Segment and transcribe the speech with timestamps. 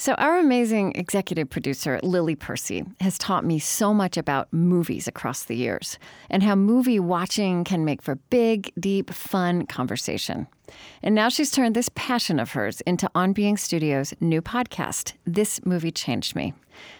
[0.00, 5.44] So, our amazing executive producer, Lily Percy, has taught me so much about movies across
[5.44, 5.98] the years
[6.30, 10.46] and how movie watching can make for big, deep, fun conversation.
[11.02, 15.66] And now she's turned this passion of hers into On Being Studios' new podcast, This
[15.66, 16.54] Movie Changed Me.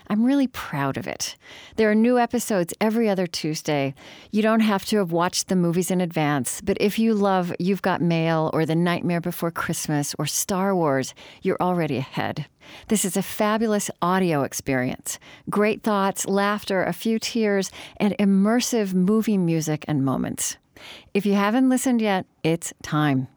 [0.09, 1.39] I'm really proud of it.
[1.77, 3.95] There are new episodes every other Tuesday.
[4.31, 7.81] You don't have to have watched the movies in advance, but if you love You've
[7.81, 12.45] Got Mail or The Nightmare Before Christmas or Star Wars, you're already ahead.
[12.89, 15.19] This is a fabulous audio experience.
[15.49, 20.57] Great thoughts, laughter, a few tears, and immersive movie music and moments.
[21.13, 23.29] If you haven't listened yet, it's time.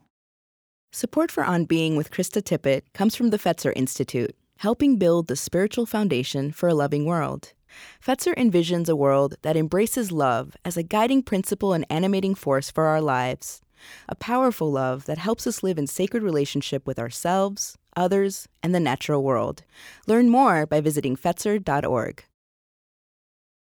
[0.91, 5.35] Support for On Being with Krista Tippett comes from the Fetzer Institute, helping build the
[5.35, 7.53] spiritual foundation for a loving world.
[7.99, 12.85] Fetzer envisions a world that embraces love as a guiding principle and animating force for
[12.85, 13.62] our lives.
[14.07, 18.79] A powerful love that helps us live in sacred relationship with ourselves, others, and the
[18.79, 19.63] natural world.
[20.07, 22.23] Learn more by visiting Fetzer.org.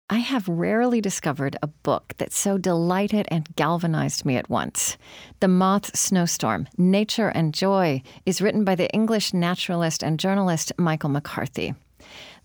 [0.09, 4.97] I have rarely discovered a book that so delighted and galvanized me at once.
[5.41, 11.09] The Moth Snowstorm Nature and Joy is written by the English naturalist and journalist Michael
[11.09, 11.73] McCarthy.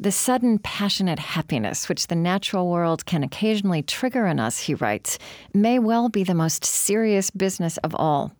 [0.03, 5.17] The sudden passionate happiness which the natural world can occasionally trigger in us, he writes,
[5.55, 8.33] may well be the most serious business of all.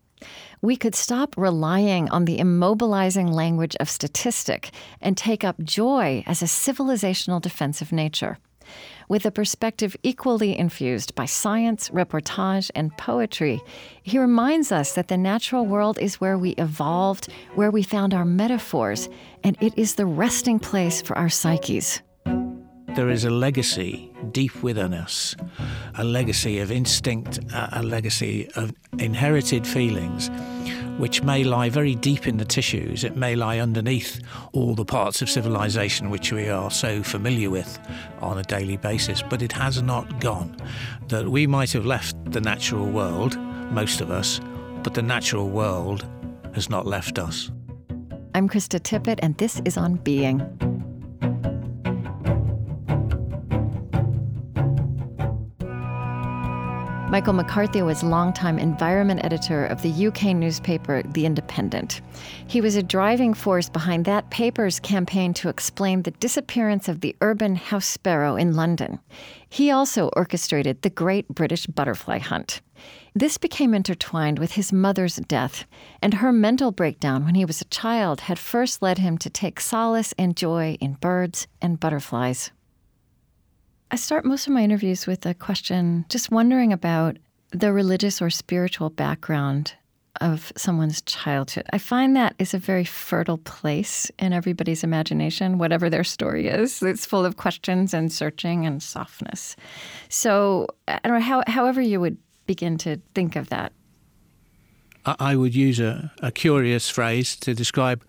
[0.61, 6.41] We could stop relying on the immobilizing language of statistic and take up joy as
[6.41, 8.39] a civilizational defense of nature
[9.09, 13.61] with a perspective equally infused by science, reportage, and poetry.
[14.01, 18.25] He reminds us that the natural world is where we evolved, where we found our
[18.25, 19.09] metaphors,
[19.43, 22.01] and it is the resting place for our psyches.
[22.95, 25.35] There is a legacy deep within us,
[25.95, 30.29] a legacy of instinct, a legacy of inherited feelings
[30.97, 33.03] which may lie very deep in the tissues.
[33.03, 37.79] It may lie underneath all the parts of civilization which we are so familiar with
[38.19, 40.55] on a daily basis, but it has not gone.
[41.07, 43.37] That we might have left the natural world,
[43.71, 44.39] most of us,
[44.83, 46.07] but the natural world
[46.53, 47.51] has not left us.
[48.35, 50.41] I'm Krista Tippett, and this is On Being.
[57.13, 62.01] Michael McCarthy was longtime environment editor of the UK newspaper The Independent.
[62.47, 67.15] He was a driving force behind that paper's campaign to explain the disappearance of the
[67.21, 68.99] urban house sparrow in London.
[69.47, 72.61] He also orchestrated the Great British Butterfly Hunt.
[73.13, 75.65] This became intertwined with his mother's death,
[76.01, 79.59] and her mental breakdown when he was a child had first led him to take
[79.59, 82.49] solace and joy in birds and butterflies.
[83.93, 87.17] I start most of my interviews with a question just wondering about
[87.51, 89.75] the religious or spiritual background
[90.19, 91.67] of someone's childhood.
[91.71, 96.81] I find that is a very fertile place in everybody's imagination, whatever their story is.
[96.81, 99.55] It's full of questions and searching and softness.
[100.09, 102.17] So, I don't know, how, however you would
[102.47, 103.73] begin to think of that.
[105.05, 108.03] I would use a, a curious phrase to describe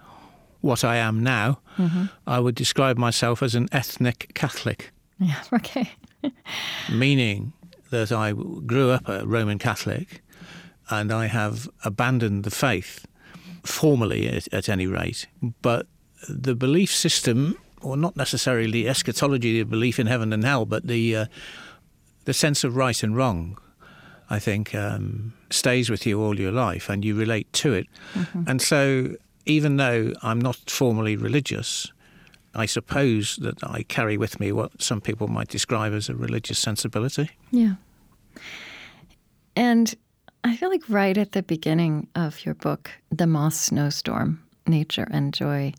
[0.62, 1.60] what I am now.
[1.76, 2.06] Mm-hmm.
[2.26, 4.93] I would describe myself as an ethnic Catholic.
[5.18, 5.90] Yeah, okay.
[6.90, 7.52] Meaning
[7.90, 10.22] that I grew up a Roman Catholic
[10.90, 13.06] and I have abandoned the faith,
[13.62, 15.26] formally at, at any rate.
[15.62, 15.86] But
[16.28, 21.16] the belief system, or not necessarily eschatology, the belief in heaven and hell, but the,
[21.16, 21.26] uh,
[22.24, 23.58] the sense of right and wrong,
[24.28, 27.86] I think, um, stays with you all your life and you relate to it.
[28.14, 28.44] Mm-hmm.
[28.46, 29.14] And so,
[29.46, 31.92] even though I'm not formally religious,
[32.54, 36.58] I suppose that I carry with me what some people might describe as a religious
[36.58, 37.30] sensibility.
[37.50, 37.74] Yeah.
[39.56, 39.94] And
[40.42, 45.32] I feel like right at the beginning of your book, The Moth Snowstorm Nature and
[45.32, 45.72] Joy,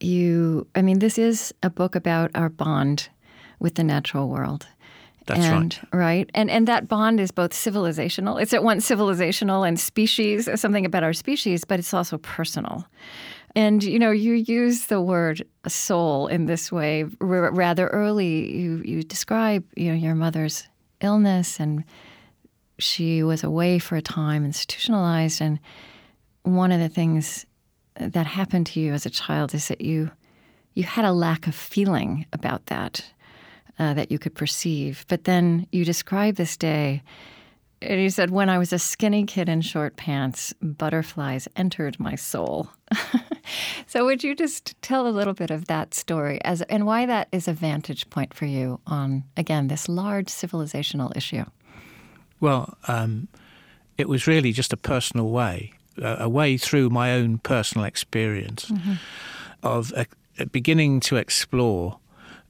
[0.00, 3.08] you, I mean, this is a book about our bond
[3.58, 4.66] with the natural world.
[5.26, 6.00] That's and, right.
[6.00, 6.30] Right.
[6.34, 8.40] And and that bond is both civilizational.
[8.42, 12.86] It's at once civilizational and species, something about our species, but it's also personal.
[13.56, 18.56] And you know, you use the word soul in this way r- rather early.
[18.56, 20.68] You you describe you know your mother's
[21.00, 21.84] illness, and
[22.78, 25.40] she was away for a time, institutionalized.
[25.40, 25.58] And
[26.42, 27.44] one of the things
[27.96, 30.10] that happened to you as a child is that you
[30.74, 33.04] you had a lack of feeling about that
[33.78, 35.04] uh, that you could perceive.
[35.08, 37.02] But then you describe this day
[37.82, 42.14] and he said, When I was a skinny kid in short pants, butterflies entered my
[42.14, 42.68] soul.
[43.86, 47.28] so, would you just tell a little bit of that story as, and why that
[47.32, 51.44] is a vantage point for you on, again, this large civilizational issue?
[52.40, 53.28] Well, um,
[53.96, 58.66] it was really just a personal way, a way through my own personal experience.
[58.66, 58.94] Mm-hmm.
[59.62, 60.04] of uh,
[60.52, 61.98] beginning to explore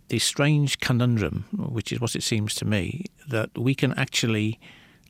[0.09, 4.59] the strange conundrum, which is what it seems to me, that we can actually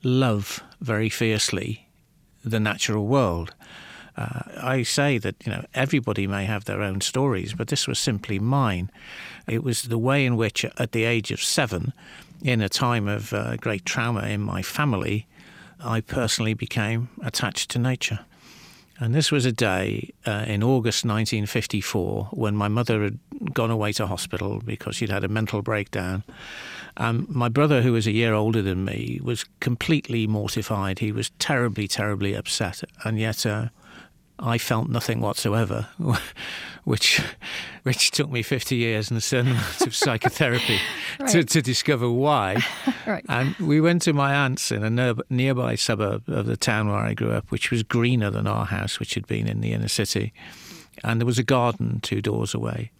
[0.02, 1.88] love very fiercely
[2.44, 3.54] the natural world.
[4.16, 7.98] Uh, I say that you know everybody may have their own stories, but this was
[7.98, 8.90] simply mine.
[9.46, 11.92] It was the way in which, at the age of seven,
[12.42, 15.26] in a time of uh, great trauma in my family,
[15.82, 18.20] I personally became attached to nature.
[19.00, 23.18] And this was a day uh, in August 1954 when my mother had
[23.54, 26.22] gone away to hospital because she'd had a mental breakdown.
[26.98, 30.98] Um, my brother, who was a year older than me, was completely mortified.
[30.98, 32.82] He was terribly, terribly upset.
[33.02, 33.68] And yet, uh,
[34.40, 35.88] I felt nothing whatsoever,
[36.84, 37.20] which
[37.82, 40.78] which took me 50 years and a certain amount of psychotherapy
[41.20, 41.30] right.
[41.30, 42.62] to, to discover why.
[43.06, 43.24] right.
[43.28, 47.14] And we went to my aunt's in a nearby suburb of the town where I
[47.14, 50.32] grew up, which was greener than our house, which had been in the inner city.
[51.02, 52.90] And there was a garden two doors away.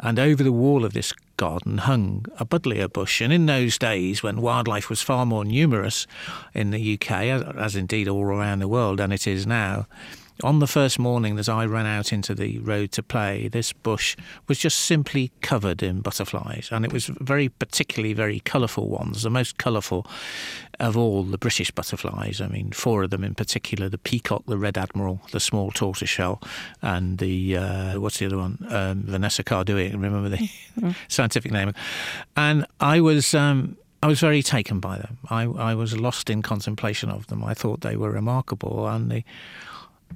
[0.00, 3.20] And over the wall of this garden hung a buddleia bush.
[3.20, 6.08] And in those days, when wildlife was far more numerous
[6.52, 9.86] in the UK, as, as indeed all around the world than it is now,
[10.42, 14.16] on the first morning that I ran out into the road to play, this bush
[14.48, 19.30] was just simply covered in butterflies, and it was very particularly very colourful ones, the
[19.30, 20.06] most colourful
[20.80, 22.40] of all the British butterflies.
[22.40, 26.42] I mean, four of them in particular: the peacock, the red admiral, the small tortoiseshell,
[26.82, 28.58] and the uh, what's the other one?
[28.68, 29.92] Um, Vanessa cardui.
[29.92, 30.50] Remember the
[31.08, 31.72] scientific name?
[32.36, 33.34] And I was.
[33.34, 35.16] Um, I was very taken by them.
[35.30, 37.42] I, I was lost in contemplation of them.
[37.42, 39.24] I thought they were remarkable, and the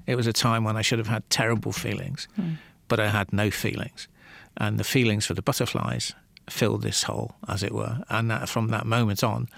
[0.06, 2.56] it was a time when I should have had terrible feelings, mm.
[2.88, 4.08] but I had no feelings.
[4.56, 6.14] And the feelings for the butterflies
[6.50, 8.02] filled this hole, as it were.
[8.08, 9.49] And that, from that moment on,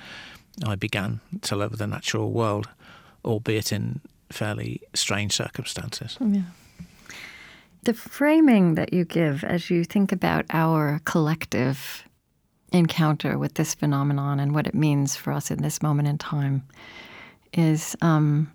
[0.66, 2.68] I began to love the natural world,
[3.24, 4.00] albeit in
[4.30, 6.16] fairly strange circumstances.
[6.20, 6.42] Yeah.
[7.82, 12.04] The framing that you give as you think about our collective
[12.72, 16.62] encounter with this phenomenon and what it means for us in this moment in time
[17.52, 18.52] is um,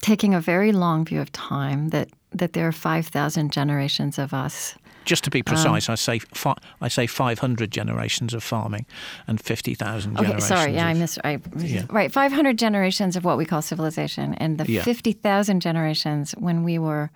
[0.00, 4.76] taking a very long view of time that that there are 5,000 generations of us.
[5.04, 8.86] Just to be precise, um, I say fi- I say 500 generations of farming
[9.26, 10.46] and 50,000 okay, generations.
[10.46, 11.18] sorry, yeah, of, I missed.
[11.24, 11.86] I, yeah.
[11.90, 14.82] Right, 500 generations of what we call civilization, and the yeah.
[14.82, 17.10] 50,000 generations when we were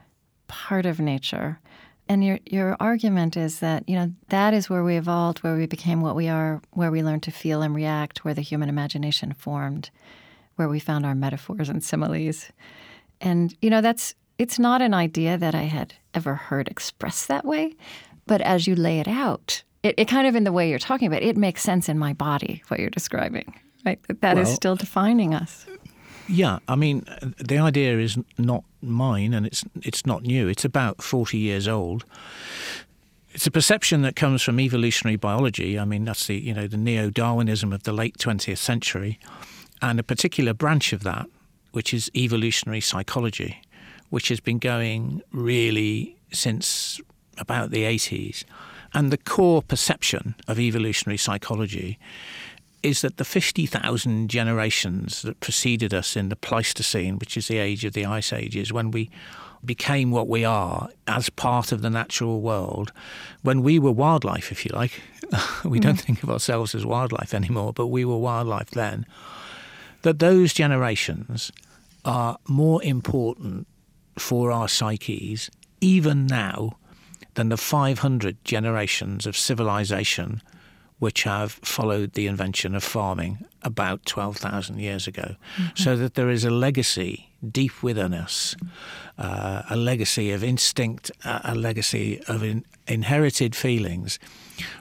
[0.48, 1.60] part of nature.
[2.08, 5.66] And your your argument is that you know that is where we evolved, where we
[5.66, 9.32] became what we are, where we learned to feel and react, where the human imagination
[9.34, 9.90] formed
[10.56, 12.51] where we found our metaphors and similes.
[13.21, 17.45] And, you know, that's, it's not an idea that I had ever heard expressed that
[17.45, 17.75] way.
[18.27, 21.06] But as you lay it out, it, it kind of in the way you're talking
[21.06, 23.55] about, it makes sense in my body, what you're describing,
[23.85, 24.01] right?
[24.09, 25.67] That, that well, is still defining us.
[26.27, 27.05] Yeah, I mean,
[27.39, 30.49] the idea is not mine, and it's it's not new.
[30.49, 32.06] It's about forty years old.
[33.35, 35.79] It's a perception that comes from evolutionary biology.
[35.79, 39.19] I mean, that's the you know the neo-Darwinism of the late twentieth century,
[39.84, 41.26] and a particular branch of that,
[41.72, 43.60] which is evolutionary psychology,
[44.08, 47.02] which has been going really since
[47.36, 48.44] about the 80s.
[48.94, 51.98] And the core perception of evolutionary psychology
[52.82, 57.84] is that the 50,000 generations that preceded us in the Pleistocene, which is the age
[57.84, 59.10] of the ice ages, when we
[59.62, 62.90] became what we are as part of the natural world,
[63.42, 65.03] when we were wildlife, if you like.
[65.64, 65.82] we mm.
[65.82, 69.05] don't think of ourselves as wildlife anymore, but we were wildlife then
[70.05, 71.51] that those generations
[72.05, 73.67] are more important
[74.19, 76.77] for our psyches even now
[77.34, 80.43] than the 500 generations of civilization
[80.99, 85.37] which have followed the invention of farming about 12,000 years ago.
[85.56, 85.69] Mm-hmm.
[85.75, 88.55] So that there is a legacy deep within us,
[89.19, 94.19] uh, a legacy of instinct, a legacy of in, inherited feelings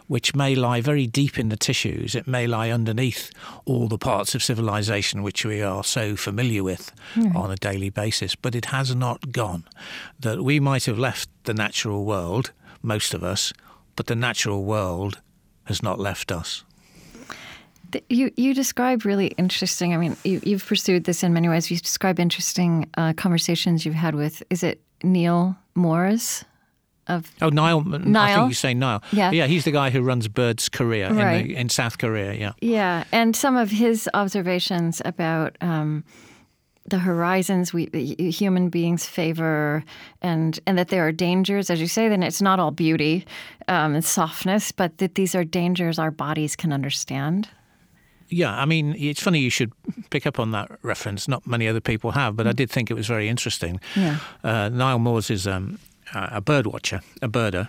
[0.07, 2.15] which may lie very deep in the tissues.
[2.15, 3.31] It may lie underneath
[3.65, 7.35] all the parts of civilization which we are so familiar with mm.
[7.35, 9.63] on a daily basis, but it has not gone.
[10.19, 12.51] That we might have left the natural world,
[12.81, 13.53] most of us,
[13.95, 15.19] but the natural world
[15.65, 16.63] has not left us.
[18.09, 19.93] You you describe really interesting.
[19.93, 21.69] I mean, you, have pursued this in many ways.
[21.69, 24.41] You describe interesting uh, conversations you've had with.
[24.49, 26.43] Is it Neil Moores?
[27.07, 27.83] Of oh Niall.
[27.83, 28.23] Niall.
[28.23, 29.03] I think you say Niall.
[29.11, 29.45] Yeah, yeah.
[29.45, 31.41] He's the guy who runs Birds Korea right.
[31.41, 32.33] in, the, in South Korea.
[32.33, 35.57] Yeah, yeah, and some of his observations about.
[35.61, 36.03] Um,
[36.85, 37.85] the horizons we
[38.37, 39.83] human beings favor,
[40.21, 42.09] and and that there are dangers, as you say.
[42.09, 43.25] Then it's not all beauty
[43.69, 47.47] um, and softness, but that these are dangers our bodies can understand.
[48.29, 49.71] Yeah, I mean, it's funny you should
[50.09, 51.27] pick up on that reference.
[51.27, 52.55] Not many other people have, but I mm.
[52.55, 53.79] did think it was very interesting.
[53.95, 54.17] Yeah.
[54.43, 55.77] Uh, Niall Moores is um,
[56.13, 57.67] a bird watcher, a birder.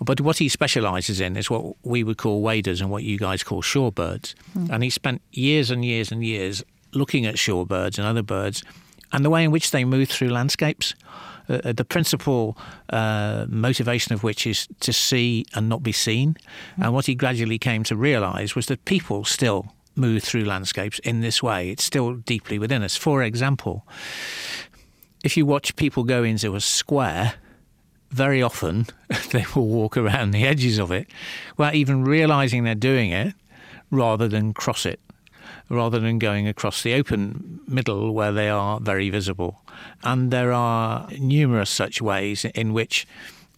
[0.00, 3.42] But what he specialises in is what we would call waders and what you guys
[3.42, 4.34] call shorebirds.
[4.56, 4.70] Mm.
[4.70, 8.62] And he spent years and years and years looking at shorebirds and other birds
[9.12, 10.94] and the way in which they move through landscapes.
[11.48, 12.56] Uh, uh, the principal
[12.90, 16.36] uh, motivation of which is to see and not be seen.
[16.78, 16.84] Mm.
[16.84, 21.20] And what he gradually came to realize was that people still move through landscapes in
[21.20, 21.70] this way.
[21.70, 22.96] It's still deeply within us.
[22.96, 23.86] For example,
[25.24, 27.34] if you watch people go into a square,
[28.10, 28.86] very often
[29.32, 31.08] they will walk around the edges of it
[31.56, 33.34] without even realizing they're doing it
[33.90, 35.00] rather than cross it
[35.70, 39.62] rather than going across the open middle where they are very visible.
[40.02, 43.06] And there are numerous such ways in which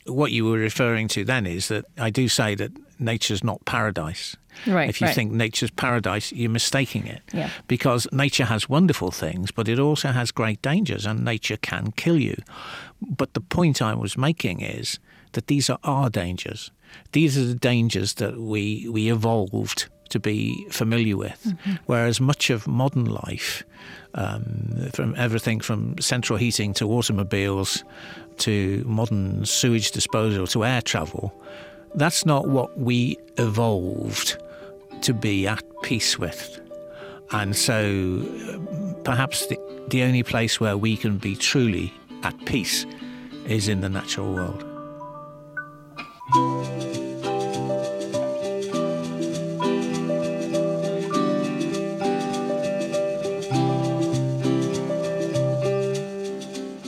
[0.06, 4.37] what you were referring to then is that I do say that nature's not paradise.
[4.66, 5.14] Right, if you right.
[5.14, 7.23] think nature's paradise, you're mistaking it.
[7.32, 7.49] Yeah.
[7.68, 12.18] Because nature has wonderful things, but it also has great dangers, and nature can kill
[12.18, 12.37] you.
[13.09, 14.99] But the point I was making is
[15.32, 16.71] that these are our dangers.
[17.12, 21.42] These are the dangers that we, we evolved to be familiar with.
[21.47, 21.73] Mm-hmm.
[21.87, 23.64] Whereas much of modern life,
[24.14, 27.82] um, from everything from central heating to automobiles
[28.38, 31.32] to modern sewage disposal to air travel,
[31.94, 34.37] that's not what we evolved
[35.00, 36.61] to be at peace with.
[37.32, 38.23] And so
[39.04, 41.92] perhaps the, the only place where we can be truly
[42.23, 42.87] at peace
[43.47, 44.64] is in the natural world.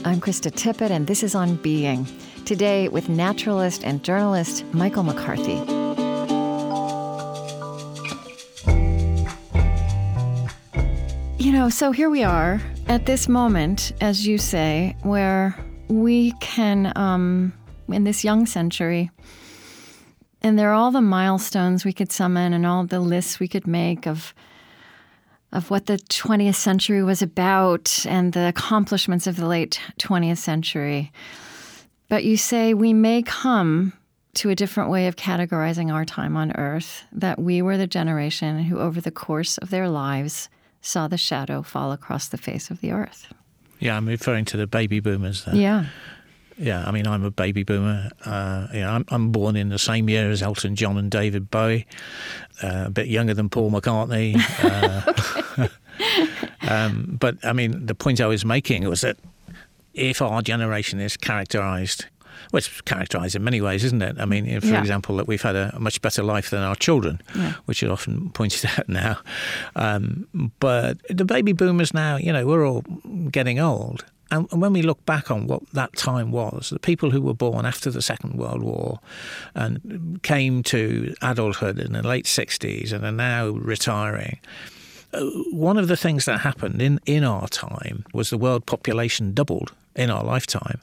[0.07, 2.07] I'm Krista Tippett, and this is On Being.
[2.45, 5.61] Today, with naturalist and journalist Michael McCarthy.
[11.43, 15.57] You know, so here we are at this moment, as you say, where
[15.89, 17.53] we can, um,
[17.89, 19.11] in this young century,
[20.43, 23.67] and there are all the milestones we could summon and all the lists we could
[23.67, 24.35] make of
[25.53, 31.13] of what the 20th century was about and the accomplishments of the late 20th century.
[32.09, 33.93] But you say we may come
[34.35, 38.65] to a different way of categorizing our time on earth, that we were the generation
[38.65, 40.49] who, over the course of their lives,
[40.85, 43.33] saw the shadow fall across the face of the earth.
[43.79, 45.55] Yeah, I'm referring to the baby boomers there.
[45.55, 45.87] Yeah.
[46.57, 48.11] Yeah, I mean, I'm a baby boomer.
[48.25, 51.51] Uh, you know, I'm, I'm, born in the same year as Elton John and David
[51.51, 51.85] Bowie,
[52.63, 54.37] uh, a bit younger than Paul McCartney.
[54.63, 55.69] Uh,
[56.71, 59.17] um, but I mean, the point I was making was that
[59.95, 62.07] if our generation is characterized
[62.55, 64.15] well, it's characterized in many ways, isn't it?
[64.21, 64.79] I mean, for yeah.
[64.79, 67.55] example, that we've had a, much better life than our children, yeah.
[67.65, 69.19] which is often pointed out now.
[69.75, 70.29] Um,
[70.61, 72.83] but the baby boomers now, you know, we're all
[73.33, 74.05] getting old.
[74.31, 77.67] And when we look back on what that time was, the people who were born
[77.67, 79.01] after the Second World War
[79.57, 84.39] and came to adulthood in the late 60s and are now retiring,
[85.13, 89.35] uh, one of the things that happened in, in our time was the world population
[89.35, 90.81] doubled in our lifetime.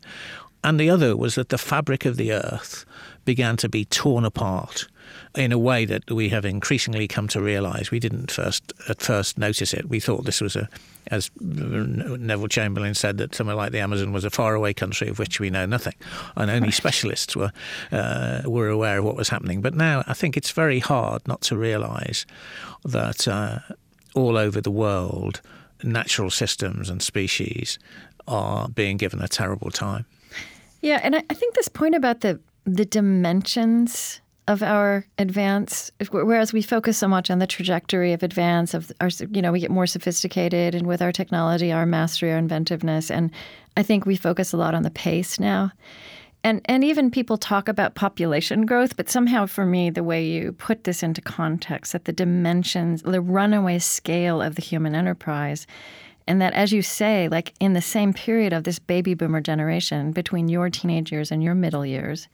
[0.64, 2.86] And the other was that the fabric of the earth
[3.26, 4.88] began to be torn apart
[5.36, 7.90] in a way that we have increasingly come to realize.
[7.92, 9.90] We didn't first at first notice it.
[9.90, 10.70] We thought this was a,
[11.08, 15.40] as Neville Chamberlain said, that somewhere like the Amazon was a faraway country of which
[15.40, 15.96] we know nothing,
[16.36, 17.52] and only specialists were
[17.92, 19.62] uh, were aware of what was happening.
[19.62, 22.26] But now I think it's very hard not to realize
[22.84, 23.60] that uh,
[24.14, 25.42] all over the world,
[25.84, 27.80] natural systems and species
[28.28, 30.06] are being given a terrible time.
[30.82, 36.62] Yeah, and I think this point about the the dimensions of our advance whereas we
[36.62, 39.86] focus so much on the trajectory of advance of our you know we get more
[39.88, 43.32] sophisticated and with our technology our mastery our inventiveness and
[43.78, 45.72] i think we focus a lot on the pace now.
[46.44, 50.54] And and even people talk about population growth but somehow for me the way you
[50.54, 55.68] put this into context that the dimensions the runaway scale of the human enterprise
[56.32, 60.12] and that as you say like in the same period of this baby boomer generation
[60.12, 62.28] between your teenage years and your middle years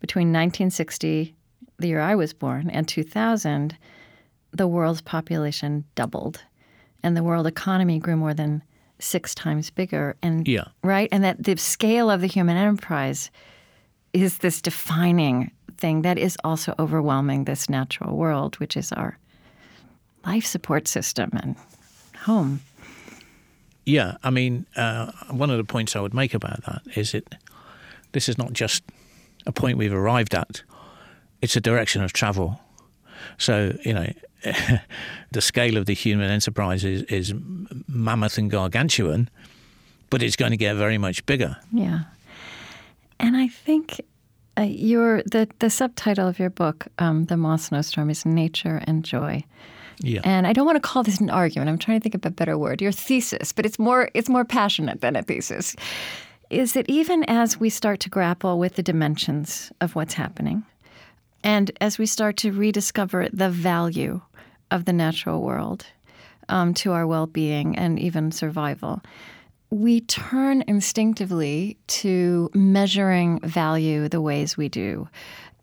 [0.00, 1.34] between 1960
[1.78, 3.76] the year I was born, and 2000,
[4.52, 6.42] the world's population doubled,
[7.02, 8.62] and the world economy grew more than
[8.98, 10.16] six times bigger.
[10.22, 10.64] And yeah.
[10.82, 13.30] right, and that the scale of the human enterprise
[14.12, 19.18] is this defining thing that is also overwhelming this natural world, which is our
[20.24, 21.54] life support system and
[22.16, 22.60] home.
[23.86, 27.34] Yeah, I mean, uh, one of the points I would make about that is it.
[28.12, 28.82] This is not just
[29.46, 30.62] a point we've arrived at
[31.42, 32.60] it's a direction of travel.
[33.38, 34.12] So, you know,
[35.32, 37.34] the scale of the human enterprise is, is
[37.88, 39.28] mammoth and gargantuan,
[40.10, 41.56] but it's going to get very much bigger.
[41.72, 42.00] Yeah.
[43.18, 44.00] And I think
[44.58, 49.04] uh, your the the subtitle of your book, um, "The Moth Snowstorm," is nature and
[49.04, 49.44] joy.
[50.00, 50.20] Yeah.
[50.24, 51.70] And I don't want to call this an argument.
[51.70, 52.82] I'm trying to think of a better word.
[52.82, 55.74] Your thesis, but it's more it's more passionate than a thesis.
[56.50, 60.64] Is that even as we start to grapple with the dimensions of what's happening,
[61.42, 64.20] and as we start to rediscover the value
[64.70, 65.86] of the natural world
[66.48, 69.02] um, to our well-being and even survival,
[69.70, 75.08] we turn instinctively to measuring value the ways we do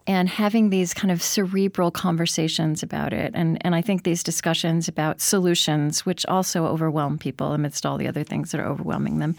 [0.06, 3.32] and having these kind of cerebral conversations about it.
[3.34, 8.08] And, and I think these discussions about solutions, which also overwhelm people amidst all the
[8.08, 9.36] other things that are overwhelming them.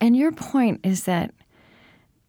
[0.00, 1.32] And your point is that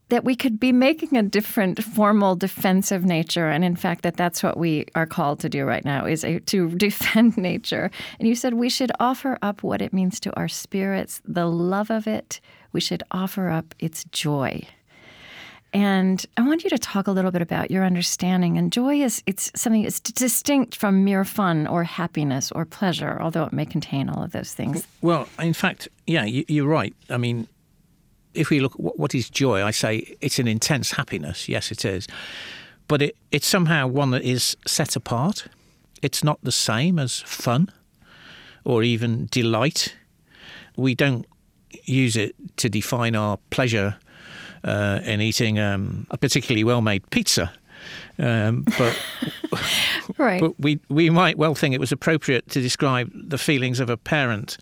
[0.09, 4.41] that we could be making a different formal defensive nature and in fact that that's
[4.43, 8.35] what we are called to do right now is a, to defend nature and you
[8.35, 12.41] said we should offer up what it means to our spirits the love of it
[12.71, 14.67] we should offer up its joy
[15.71, 18.57] and I want you to talk a little bit about your understanding.
[18.57, 23.43] And joy is it's something that's distinct from mere fun or happiness or pleasure, although
[23.43, 24.87] it may contain all of those things.
[25.01, 26.95] Well, in fact, yeah, you're right.
[27.09, 27.47] I mean,
[28.33, 31.47] if we look at what is joy, I say it's an intense happiness.
[31.47, 32.07] Yes, it is.
[32.87, 35.45] But it, it's somehow one that is set apart.
[36.01, 37.71] It's not the same as fun
[38.63, 39.95] or even delight.
[40.75, 41.27] We don't
[41.83, 43.97] use it to define our pleasure
[44.63, 47.51] uh, in eating um, a particularly well-made pizza.
[48.17, 48.99] Um, but
[50.17, 50.41] right.
[50.41, 53.95] but we we might well think it was appropriate to describe the feelings of a
[53.95, 54.57] parent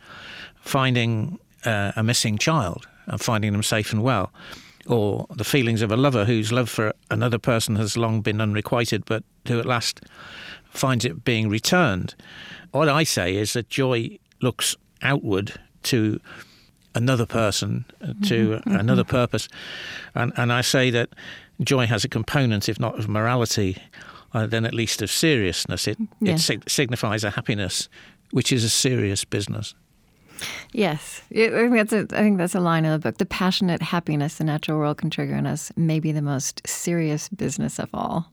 [0.62, 4.32] finding uh, a missing child and finding them safe and well,
[4.86, 9.04] or the feelings of a lover whose love for another person has long been unrequited,
[9.06, 10.02] but who at last
[10.70, 12.14] finds it being returned.
[12.72, 16.20] What I say is that joy looks outward to
[16.98, 18.76] another person uh, to mm-hmm.
[18.76, 19.12] another mm-hmm.
[19.12, 19.48] purpose.
[20.16, 21.10] And, and I say that
[21.62, 23.78] joy has a component, if not of morality,
[24.34, 25.88] uh, then at least of seriousness.
[25.88, 26.34] It, yeah.
[26.34, 27.88] it sig- signifies a happiness
[28.32, 29.74] which is a serious business.
[30.72, 33.18] Yes, I think that's a, I think that's a line in the book.
[33.18, 37.28] The passionate happiness the natural world can trigger in us may be the most serious
[37.30, 38.32] business of all.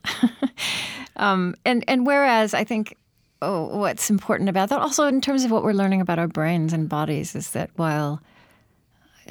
[1.17, 2.97] um, and and whereas I think
[3.41, 6.73] oh, what's important about that, also in terms of what we're learning about our brains
[6.73, 8.21] and bodies, is that while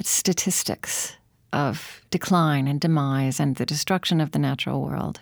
[0.02, 1.16] statistics
[1.52, 5.20] of decline and demise and the destruction of the natural world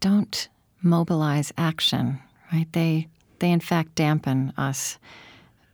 [0.00, 0.48] don't
[0.82, 2.18] mobilize action,
[2.52, 2.66] right?
[2.72, 4.98] They, they in fact dampen us.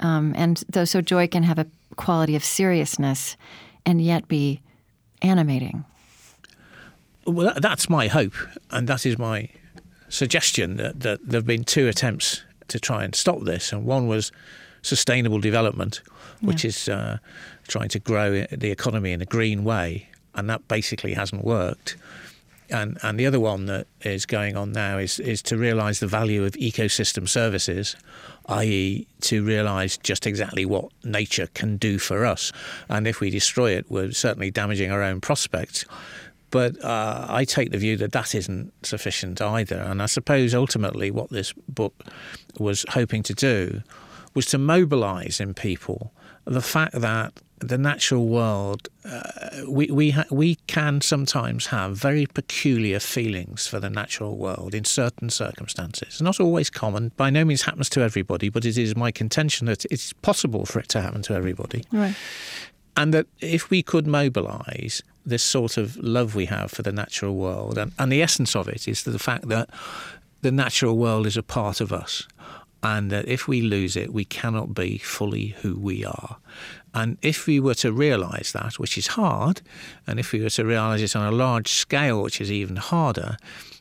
[0.01, 3.37] Um, and though, so joy can have a quality of seriousness
[3.87, 4.61] and yet be
[5.23, 5.85] animating.
[7.27, 8.35] Well, that's my hope,
[8.71, 9.49] and that is my
[10.11, 14.07] suggestion that, that there have been two attempts to try and stop this, and one
[14.07, 14.31] was
[14.83, 16.03] sustainable development,
[16.41, 16.69] which yeah.
[16.69, 17.19] is uh,
[17.69, 21.97] trying to grow the economy in a green way, and that basically hasn't worked.
[22.71, 26.07] And and the other one that is going on now is is to realise the
[26.07, 27.95] value of ecosystem services,
[28.47, 32.53] i.e., to realise just exactly what nature can do for us.
[32.89, 35.85] And if we destroy it, we're certainly damaging our own prospects.
[36.51, 39.77] But uh, I take the view that that isn't sufficient either.
[39.77, 42.05] And I suppose ultimately what this book
[42.61, 43.83] was hoping to do
[44.35, 46.13] was to mobilise in people
[46.45, 49.23] the fact that the natural world, uh,
[49.69, 54.85] we we ha- we can sometimes have very peculiar feelings for the natural world in
[54.85, 56.21] certain circumstances.
[56.21, 57.13] Not always common.
[57.17, 60.81] By no means happens to everybody, but it is my contention that it's possible for
[60.81, 61.85] it to happen to everybody.
[61.93, 62.15] Right.
[62.97, 67.35] And that if we could mobilise this sort of love we have for the natural
[67.35, 69.71] world, and, and the essence of it is the fact that
[70.43, 72.29] the natural world is a part of us
[72.85, 76.37] and that if we lose it, we cannot be fully who we are.
[76.95, 79.61] And if we were to realize that, which is hard,
[80.07, 83.37] and if we were to realize it on a large scale, which is even harder,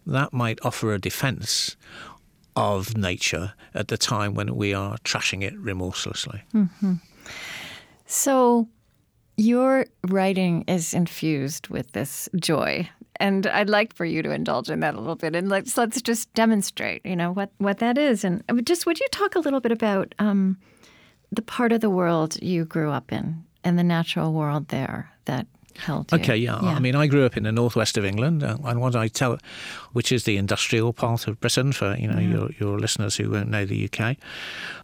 [0.06, 1.78] that might offer a defense
[2.56, 6.41] of nature at the time when we are trashing it remorselessly.
[6.54, 6.95] Mm-hmm.
[8.06, 8.67] So,
[9.38, 14.80] your writing is infused with this joy and I'd like for you to indulge in
[14.82, 18.23] that a little bit, and let's let's just demonstrate, you know, what what that is,
[18.23, 20.58] and just would you talk a little bit about um,
[21.36, 25.48] the part of the world you grew up in and the natural world there that
[25.77, 26.17] held you?
[26.19, 26.59] Okay, yeah.
[26.62, 26.69] yeah.
[26.69, 29.38] I mean, I grew up in the northwest of England, uh, and what I tell,
[29.93, 33.49] which is the industrial part of Britain, for you know your your listeners who won't
[33.49, 34.17] know the UK,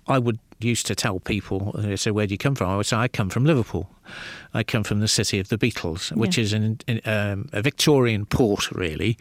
[0.08, 2.70] I would used to tell people, they say, where do you come from?
[2.70, 3.90] I would say, I come from Liverpool.
[4.54, 6.44] I come from the city of the Beatles, which yeah.
[6.44, 9.18] is an, um, a Victorian port, really,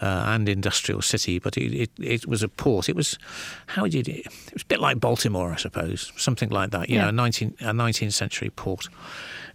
[0.00, 1.38] uh, and industrial city.
[1.38, 2.88] But it, it, it, was a port.
[2.88, 3.18] It was,
[3.66, 6.96] how did it, it was a bit like Baltimore, I suppose, something like that, you
[6.96, 7.10] yeah.
[7.10, 8.88] know, a 19th, a 19th century port.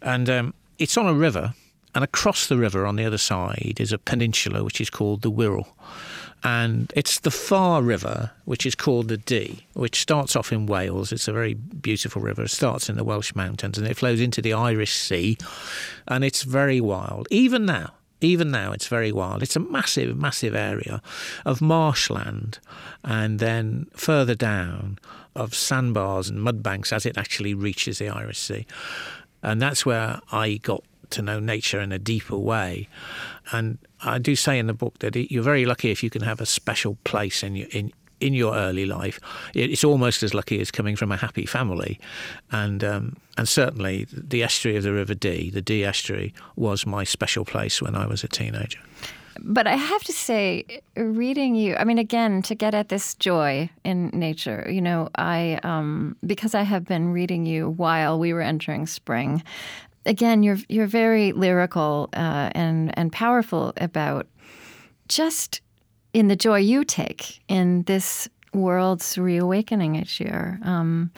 [0.01, 1.53] And um, it's on a river,
[1.93, 5.31] And across the river on the other side is a peninsula which is called the
[5.31, 5.67] Wirral.
[6.43, 11.11] And it's the Far River, which is called the Dee, which starts off in Wales.
[11.11, 12.43] It's a very beautiful river.
[12.43, 15.37] It starts in the Welsh mountains and it flows into the Irish Sea.
[16.07, 17.27] And it's very wild.
[17.29, 19.43] Even now, even now, it's very wild.
[19.43, 21.01] It's a massive, massive area
[21.45, 22.59] of marshland.
[23.03, 24.97] And then further down,
[25.35, 28.65] of sandbars and mudbanks as it actually reaches the Irish Sea.
[29.43, 32.87] And that's where I got to know nature in a deeper way.
[33.51, 36.41] And I do say in the book that you're very lucky if you can have
[36.41, 39.19] a special place in your in in your early life.
[39.53, 41.99] It's almost as lucky as coming from a happy family,
[42.51, 47.03] and um, and certainly the estuary of the River Dee, the Dee estuary, was my
[47.03, 48.79] special place when I was a teenager.
[49.43, 53.69] But I have to say, reading you, I mean, again, to get at this joy
[53.83, 58.41] in nature, you know, I, um, because I have been reading you while we were
[58.41, 59.43] entering spring,
[60.05, 64.27] again, you're, you're very lyrical uh, and, and powerful about
[65.07, 65.61] just
[66.13, 70.59] in the joy you take in this world's reawakening each year.
[70.63, 71.11] Um,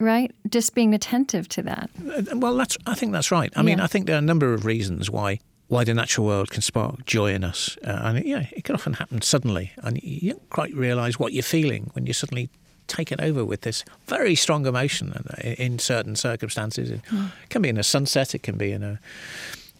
[0.00, 0.32] right?
[0.48, 1.90] Just being attentive to that.
[2.04, 2.76] Uh, well, that's.
[2.86, 3.52] I think that's right.
[3.54, 3.64] I yeah.
[3.64, 6.62] mean, I think there are a number of reasons why why the natural world can
[6.62, 7.76] spark joy in us.
[7.84, 11.32] Uh, and it, yeah, it can often happen suddenly, and you don't quite realise what
[11.32, 12.50] you're feeling when you're suddenly
[12.86, 16.90] taken over with this very strong emotion in certain circumstances.
[16.90, 17.30] It mm.
[17.48, 19.00] can be in a sunset, it can be in a,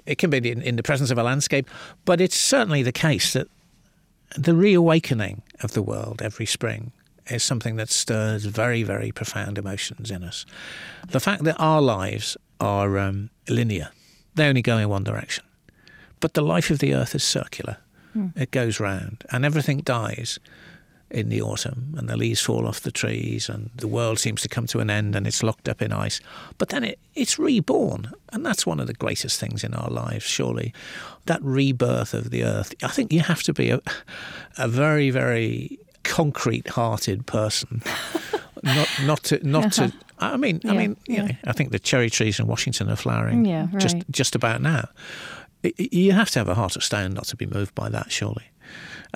[0.07, 1.69] it can be in, in the presence of a landscape,
[2.05, 3.49] but it's certainly the case that
[4.37, 6.93] the reawakening of the world every spring
[7.29, 10.45] is something that stirs very, very profound emotions in us.
[11.09, 13.91] The fact that our lives are um, linear,
[14.35, 15.45] they only go in one direction.
[16.21, 17.79] But the life of the earth is circular.
[18.17, 18.37] Mm.
[18.37, 20.39] It goes round, and everything dies
[21.11, 24.49] in the autumn, and the leaves fall off the trees, and the world seems to
[24.49, 26.21] come to an end, and it's locked up in ice.
[26.59, 30.25] But then it, it's reborn, and that's one of the greatest things in our lives,
[30.25, 30.75] surely.
[31.27, 32.75] That rebirth of the earth.
[32.83, 33.81] I think you have to be a,
[34.59, 37.83] a very, very concrete-hearted person,
[38.63, 39.93] not not to not to.
[40.19, 41.33] I mean, yeah, I mean, yeah.
[41.45, 43.79] I think the cherry trees in Washington are flowering yeah, right.
[43.79, 44.89] just just about now
[45.77, 48.51] you have to have a heart of stone not to be moved by that, surely.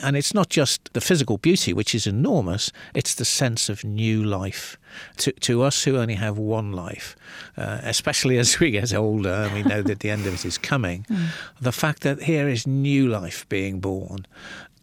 [0.03, 4.23] And it's not just the physical beauty, which is enormous, it's the sense of new
[4.23, 4.79] life.
[5.19, 7.17] To, to us who only have one life,
[7.57, 10.59] uh, especially as we get older and we know that the end of it is
[10.59, 11.29] coming, mm.
[11.61, 14.27] the fact that here is new life being born.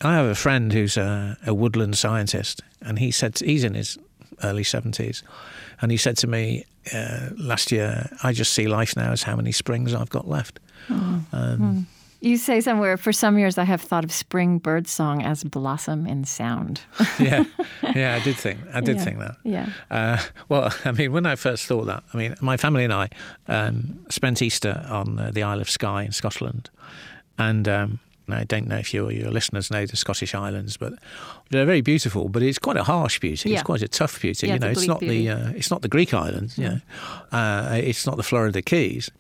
[0.02, 3.98] I have a friend who's a, a woodland scientist, and he said he's in his
[4.44, 5.24] early 70s.
[5.82, 9.36] And he said to me uh, last year, I just see life now as how
[9.36, 10.60] many springs I've got left.
[10.90, 11.26] Oh.
[11.32, 11.80] Um, hmm.
[12.22, 16.08] You say somewhere, for some years I have thought of spring bird song as blossom
[16.08, 16.82] in sound.
[17.20, 17.44] yeah,
[17.94, 19.04] yeah, I did think, I did yeah.
[19.04, 19.38] think that.
[19.44, 19.70] Yeah.
[19.92, 20.18] Uh,
[20.50, 23.10] well, I mean, when I first thought that, I mean, my family and I
[23.48, 26.72] um, spent Easter on uh, the Isle of Skye in Scotland,
[27.38, 30.94] and um, I don't know if you or your listeners know the Scottish Islands, but
[31.52, 32.30] they're very beautiful.
[32.30, 33.50] But it's quite a harsh beauty.
[33.50, 33.58] Yeah.
[33.58, 34.48] It's quite a tough beauty.
[34.48, 35.28] Yeah, you know, it's, not beauty.
[35.28, 36.58] the uh, it's not the Greek islands.
[36.58, 36.66] Yeah.
[36.66, 36.82] You
[37.32, 39.12] know, uh, it's not the Florida Keys.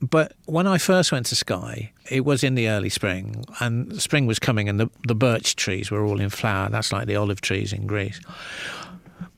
[0.00, 4.26] But when I first went to Skye, it was in the early spring, and spring
[4.26, 6.70] was coming, and the, the birch trees were all in flower.
[6.70, 8.18] That's like the olive trees in Greece.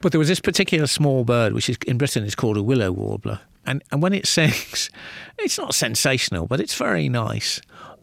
[0.00, 2.92] But there was this particular small bird, which is in Britain is called a willow
[2.92, 4.90] warbler, and and when it sings,
[5.38, 7.60] it's not sensational, but it's very nice.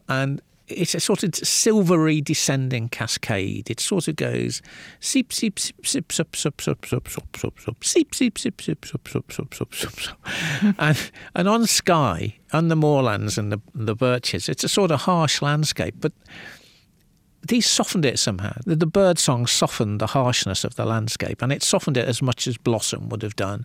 [0.08, 3.70] And it's a sort of silvery descending cascade.
[3.70, 4.62] It sort of goes
[5.00, 8.84] seep seep seep seep sup sup sup sup sup sup sup seep seep seep seep
[8.84, 10.18] sup sup sup sup sup sup.
[10.78, 15.02] And and on Skye, on the moorlands and the the birches, it's a sort of
[15.02, 16.12] harsh landscape, but
[17.46, 18.52] these softened it somehow.
[18.66, 22.20] The, the bird song softened the harshness of the landscape, and it softened it as
[22.20, 23.64] much as Blossom would have done.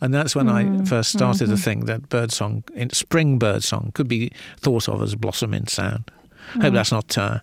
[0.00, 0.82] And that's when mm.
[0.82, 1.56] I first started mm-hmm.
[1.56, 5.66] to think that bird song, spring bird song, could be thought of as Blossom in
[5.66, 6.10] sound.
[6.54, 6.62] Mm.
[6.62, 7.40] Hope that's not uh,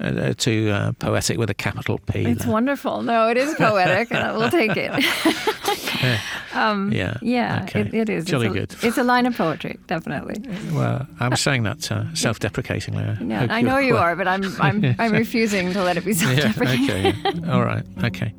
[0.00, 2.24] uh, too uh, poetic with a capital P.
[2.24, 2.52] It's there.
[2.52, 3.02] wonderful.
[3.02, 4.92] No, it is poetic, and we'll take it.
[6.02, 6.20] yeah.
[6.54, 7.16] Um, yeah.
[7.22, 7.62] Yeah.
[7.64, 7.80] Okay.
[7.80, 8.24] It, it is.
[8.24, 8.84] Jolly it's a, good.
[8.84, 10.42] It's a line of poetry, definitely.
[10.72, 13.28] Well, I'm saying that uh, self-deprecatingly.
[13.28, 16.88] Yeah, I know you are, but I'm I'm I'm refusing to let it be self-deprecating.
[16.88, 17.50] Yeah, okay.
[17.50, 17.84] All right.
[18.04, 18.34] Okay.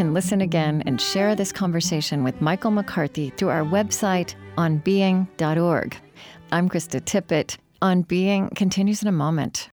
[0.00, 5.94] Can listen again and share this conversation with Michael McCarthy through our website, onbeing.org.
[6.50, 7.58] I'm Krista Tippett.
[7.82, 9.68] On Being continues in a moment.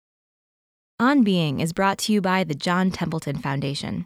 [1.00, 4.06] On Being is brought to you by the John Templeton Foundation.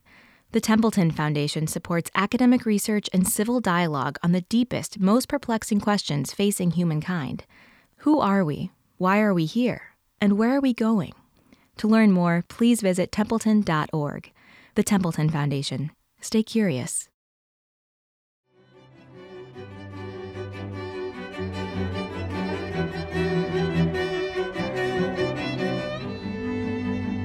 [0.52, 6.36] The Templeton Foundation supports academic research and civil dialogue on the deepest, most perplexing questions
[6.36, 7.46] facing humankind.
[8.06, 8.70] Who are we?
[9.00, 9.96] Why are we here?
[10.22, 11.14] And where are we going?
[11.78, 14.32] To learn more, please visit templeton.org.
[14.76, 15.90] The Templeton Foundation.
[16.22, 17.10] Stay curious.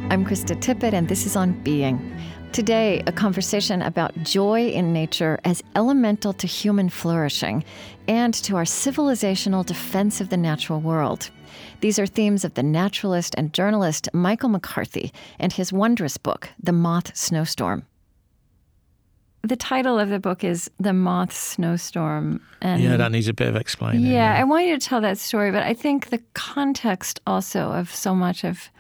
[0.09, 2.19] I'm Krista Tippett, and this is On Being.
[2.53, 7.63] Today, a conversation about joy in nature as elemental to human flourishing
[8.09, 11.29] and to our civilizational defense of the natural world.
[11.81, 16.73] These are themes of the naturalist and journalist Michael McCarthy and his wondrous book, The
[16.73, 17.85] Moth Snowstorm.
[19.47, 22.41] The title of the book is The Moth Snowstorm.
[22.61, 24.01] And yeah, that needs a bit of explaining.
[24.01, 27.71] Yeah, yeah, I want you to tell that story, but I think the context also
[27.71, 28.71] of so much of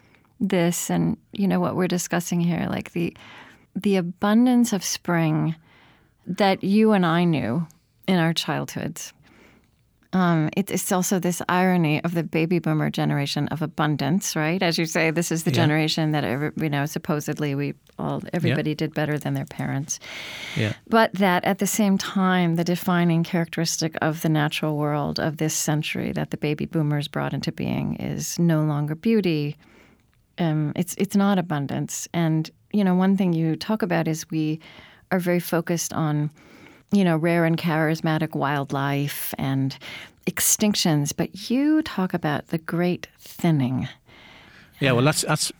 [0.40, 3.16] this and you know what we're discussing here, like the
[3.76, 5.54] the abundance of spring
[6.26, 7.68] that you and I knew
[8.08, 9.12] in our childhoods.
[10.16, 14.62] Um, it, it's also this irony of the baby boomer generation of abundance, right?
[14.62, 15.56] As you say, this is the yeah.
[15.56, 18.76] generation that every, you know supposedly we all everybody yeah.
[18.76, 20.00] did better than their parents.
[20.56, 20.72] Yeah.
[20.88, 25.52] But that at the same time, the defining characteristic of the natural world of this
[25.52, 29.58] century that the baby boomers brought into being is no longer beauty.
[30.38, 34.60] Um, it's it's not abundance, and you know, one thing you talk about is we
[35.10, 36.30] are very focused on,
[36.92, 39.76] you know, rare and charismatic wildlife and
[40.26, 43.88] extinctions, but you talk about the great thinning.
[44.80, 45.52] Yeah, well, that's that's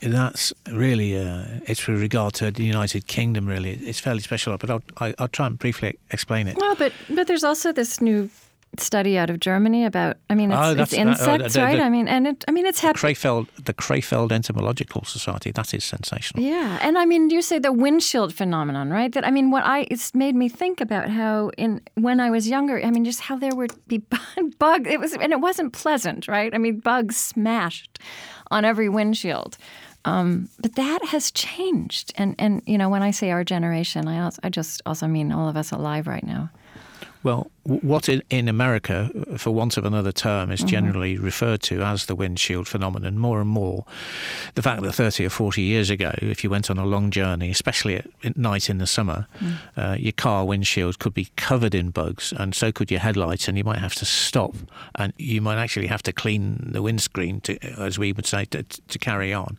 [0.00, 3.46] that's really uh, it's with regard to the United Kingdom.
[3.46, 6.56] Really, it's fairly special, but I'll I, will i will try and briefly explain it.
[6.56, 8.30] Well, but but there's also this new
[8.78, 10.16] study out of Germany about.
[10.28, 11.76] I mean, it's, oh, it's insects, uh, the, right?
[11.76, 12.44] The, I mean, and it.
[12.46, 13.14] I mean, it's happening.
[13.14, 15.50] Krefeld, the Krefeld Entomological Society.
[15.50, 16.42] That is sensational.
[16.42, 19.12] Yeah, and I mean, you say the windshield phenomenon, right?
[19.12, 22.48] That I mean, what I it's made me think about how in when I was
[22.48, 22.80] younger.
[22.84, 23.98] I mean, just how there would be
[24.58, 24.88] bugs.
[24.88, 26.54] It was, and it wasn't pleasant, right?
[26.54, 27.98] I mean, bugs smashed
[28.50, 29.56] on every windshield.
[30.04, 34.20] Um, but that has changed, and and you know, when I say our generation, I
[34.20, 36.50] also, I just also mean all of us alive right now.
[37.22, 40.68] Well, what in, in, America, for want of another term, is mm-hmm.
[40.68, 41.24] generally mm-hmm.
[41.24, 43.84] referred to as the windshield phenomenon, more and more,
[44.54, 47.50] the fact that 30 or 40 years ago, if you went on a long journey,
[47.50, 49.56] especially at night in the summer, mm.
[49.76, 53.58] uh, your car windshield could be covered in bugs, and so could your headlights, and
[53.58, 54.54] you might have to stop,
[54.94, 58.62] and you might actually have to clean the windscreen, to, as we would say, to,
[58.62, 59.58] to carry on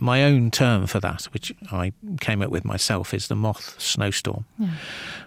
[0.00, 4.44] my own term for that, which I came up with myself, is the moth snowstorm.
[4.56, 4.70] Yeah.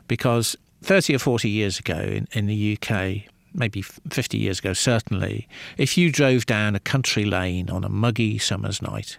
[0.08, 5.48] Because 30 or 40 years ago in, in the UK, maybe 50 years ago, certainly,
[5.78, 9.18] if you drove down a country lane on a muggy summer's night,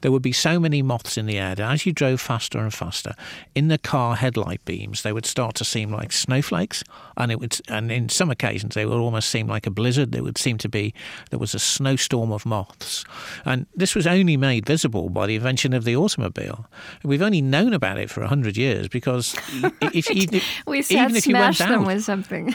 [0.00, 2.72] there would be so many moths in the air that as you drove faster and
[2.72, 3.14] faster,
[3.54, 6.82] in the car headlight beams, they would start to seem like snowflakes,
[7.16, 10.12] and it would, and in some occasions, they would almost seem like a blizzard.
[10.12, 10.94] There would seem to be
[11.30, 13.04] there was a snowstorm of moths,
[13.44, 16.66] and this was only made visible by the invention of the automobile.
[17.02, 19.36] We've only known about it for hundred years because
[19.80, 22.54] if, you, we even if you went out, with something.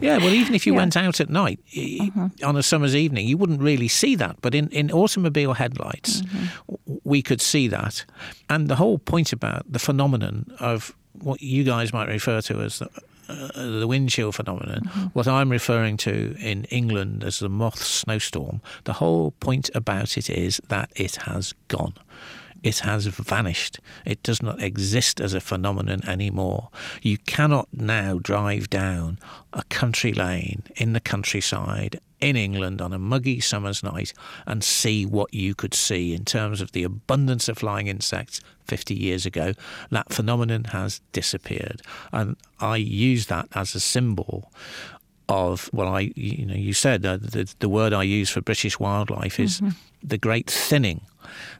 [0.00, 0.78] yeah, well, even if you yeah.
[0.78, 2.28] went out at night uh-huh.
[2.44, 4.36] on a summer's evening, you wouldn't really see that.
[4.42, 6.73] But in, in automobile headlights, mm-hmm
[7.04, 8.04] we could see that.
[8.48, 12.80] And the whole point about the phenomenon of what you guys might refer to as
[12.80, 12.88] the,
[13.28, 15.06] uh, the windshield phenomenon, mm-hmm.
[15.12, 20.28] what I'm referring to in England as the moth snowstorm, the whole point about it
[20.28, 21.94] is that it has gone.
[22.62, 23.78] It has vanished.
[24.06, 26.70] It does not exist as a phenomenon anymore.
[27.02, 29.18] You cannot now drive down
[29.52, 34.12] a country lane in the countryside in England on a muggy summer's night
[34.46, 38.94] and see what you could see in terms of the abundance of flying insects 50
[38.94, 39.52] years ago.
[39.90, 41.82] That phenomenon has disappeared.
[42.12, 44.50] And I use that as a symbol
[45.26, 48.78] of well I you know you said uh, the the word I use for British
[48.78, 49.70] wildlife is mm-hmm.
[50.02, 51.00] the great thinning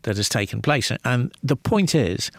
[0.03, 2.31] that has taken place and the point is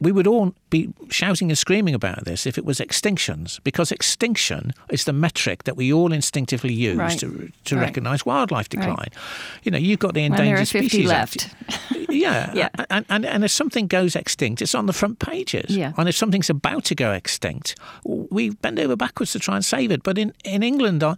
[0.00, 4.72] we would all be shouting and screaming about this if it was extinctions, because extinction
[4.90, 7.18] is the metric that we all instinctively use right.
[7.18, 7.82] to, to right.
[7.82, 8.96] recognise wildlife decline.
[8.96, 9.14] Right.
[9.62, 11.54] You know, you've got the Endangered Species left.
[12.08, 12.68] yeah, yeah.
[12.88, 15.76] And, and, and if something goes extinct, it's on the front pages.
[15.76, 15.92] Yeah.
[15.96, 19.90] And if something's about to go extinct, we bend over backwards to try and save
[19.90, 20.02] it.
[20.02, 21.16] But in, in England, on,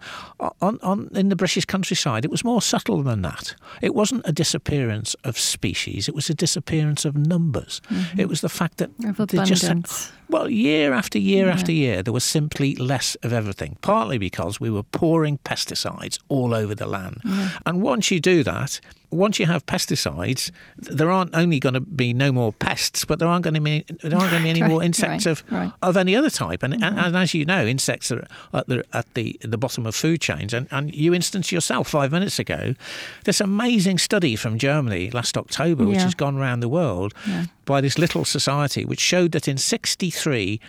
[0.61, 3.55] on, on in the British countryside, it was more subtle than that.
[3.81, 7.81] It wasn't a disappearance of species; it was a disappearance of numbers.
[7.90, 8.20] Mm-hmm.
[8.20, 8.91] It was the fact that
[9.45, 9.65] just
[10.29, 11.53] well, year after year yeah.
[11.53, 13.77] after year, there was simply less of everything.
[13.83, 17.51] Partly because we were pouring pesticides all over the land, yeah.
[17.67, 18.81] and once you do that,
[19.12, 23.29] once you have pesticides, there aren't only going to be no more pests, but there
[23.29, 25.44] aren't going to be there aren't going to be any Right, more insects right, of
[25.53, 25.72] right.
[25.83, 26.62] of any other type.
[26.62, 26.98] And, and, mm-hmm.
[26.98, 30.55] and as you know, insects are at the at the, the bottom of food chains.
[30.55, 32.75] And, and you instanced yourself five minutes ago
[33.25, 36.05] this amazing study from Germany last October, which Yeah.
[36.05, 37.12] has gone around the world
[37.64, 40.61] by this little society, which showed that in 63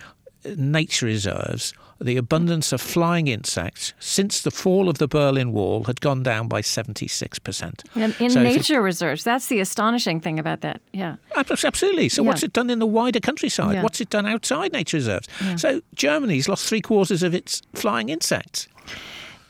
[0.56, 6.00] nature reserves, the abundance of flying insects since the fall of the Berlin Wall had
[6.00, 7.82] gone down by 76%.
[7.94, 10.80] And in So nature reserves, that's the astonishing thing about that.
[10.92, 11.16] Yeah.
[11.36, 12.08] Absolutely.
[12.08, 13.74] So, what's it done in the wider countryside?
[13.74, 13.82] Yeah.
[13.82, 15.28] What's it done outside nature reserves?
[15.56, 18.68] So, Germany's lost three quarters of its flying insects.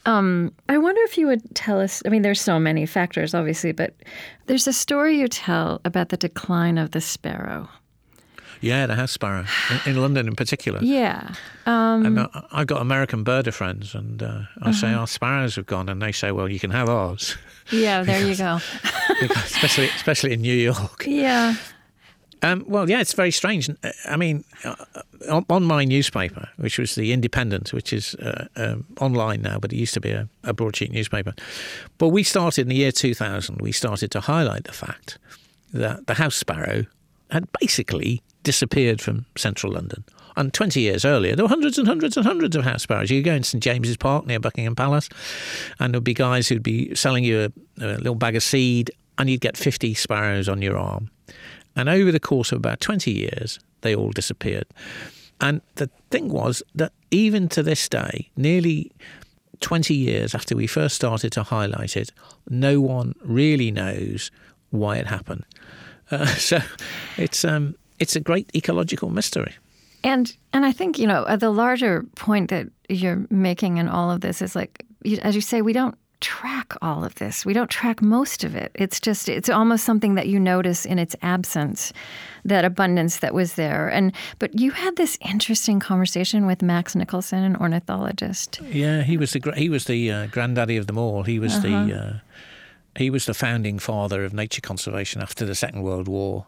[0.07, 2.02] Um, I wonder if you would tell us.
[2.04, 3.94] I mean, there's so many factors, obviously, but
[4.46, 7.68] there's a story you tell about the decline of the sparrow.
[8.64, 9.44] Yeah, the house sparrow,
[9.87, 10.81] in, in London in particular.
[10.83, 11.35] Yeah.
[11.66, 15.00] Um, And I- I've got American birder friends, and uh, I say Uh-huh.
[15.00, 17.37] our sparrows have gone, and they say, "Well, you can have ours,"
[17.70, 18.59] yeah, there you go.
[19.22, 21.05] Especially especially in New York.
[21.07, 21.55] Yeah.
[22.42, 23.70] Um, well, yeah, it's very strange.
[23.70, 24.74] Uh, I mean, uh,
[25.31, 29.72] on, on my newspaper, which was the Independent, which is uh, um, online now, but
[29.72, 31.33] it used to be a, a broadsheet newspaper.
[31.98, 33.61] But we started in the year 2000.
[33.62, 35.18] We started to highlight the fact
[35.72, 36.85] that the house sparrow
[37.31, 40.04] had basically disappeared from central London.
[40.37, 43.11] And 20 years earlier, there were hundreds and hundreds and hundreds of house sparrows.
[43.11, 45.09] You go in St James's Park near Buckingham Palace,
[45.78, 49.30] and there'd be guys who'd be selling you a, a little bag of seed, and
[49.30, 51.11] you'd get 50 sparrows on your arm.
[51.76, 54.66] And over the course of about 20 years, they all disappeared.
[55.40, 58.92] And the thing was that even to this day, nearly
[59.61, 62.12] 20 years after we first started to highlight it,
[62.48, 64.30] no one really knows
[64.70, 65.44] why it happened.
[66.11, 66.59] Uh, so
[67.16, 69.54] it's, um, it's a great ecological mystery.
[70.02, 74.11] And and I think you know uh, the larger point that you're making in all
[74.11, 74.85] of this is like,
[75.22, 77.44] as you say, we don't track all of this.
[77.44, 78.70] We don't track most of it.
[78.74, 81.92] It's just it's almost something that you notice in its absence,
[82.44, 83.88] that abundance that was there.
[83.88, 88.61] And but you had this interesting conversation with Max Nicholson, an ornithologist.
[88.72, 91.22] Yeah, he was the he was the uh, granddaddy of them all.
[91.24, 92.18] He was the uh,
[92.96, 96.46] he was the founding father of nature conservation after the Second World War.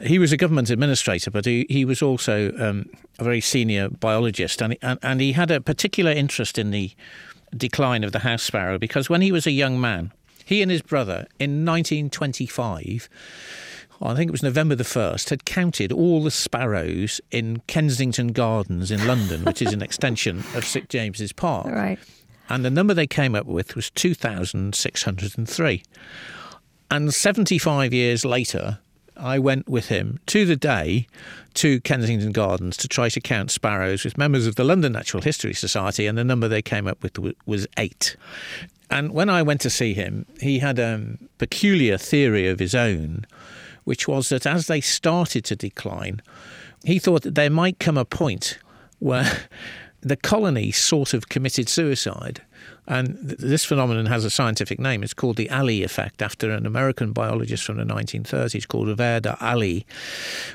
[0.00, 2.88] He was a government administrator, but he, he was also um,
[3.18, 6.92] a very senior biologist, and, and and he had a particular interest in the
[7.56, 10.12] decline of the house sparrow because when he was a young man,
[10.44, 13.08] he and his brother in 1925
[14.04, 18.90] I think it was November the 1st, had counted all the sparrows in Kensington Gardens
[18.90, 21.66] in London, which is an extension of St James's Park.
[21.66, 21.98] Right.
[22.48, 25.82] And the number they came up with was 2,603.
[26.90, 28.78] And 75 years later,
[29.16, 31.06] I went with him to the day
[31.54, 35.54] to Kensington Gardens to try to count sparrows with members of the London Natural History
[35.54, 38.16] Society, and the number they came up with was eight.
[38.90, 43.26] And when I went to see him, he had a peculiar theory of his own,
[43.84, 46.20] which was that as they started to decline,
[46.84, 48.58] he thought that there might come a point
[48.98, 49.48] where
[50.02, 52.42] the colony sort of committed suicide.
[52.86, 55.02] And th- this phenomenon has a scientific name.
[55.02, 59.86] It's called the Allee effect, after an American biologist from the 1930s called Warder Allee,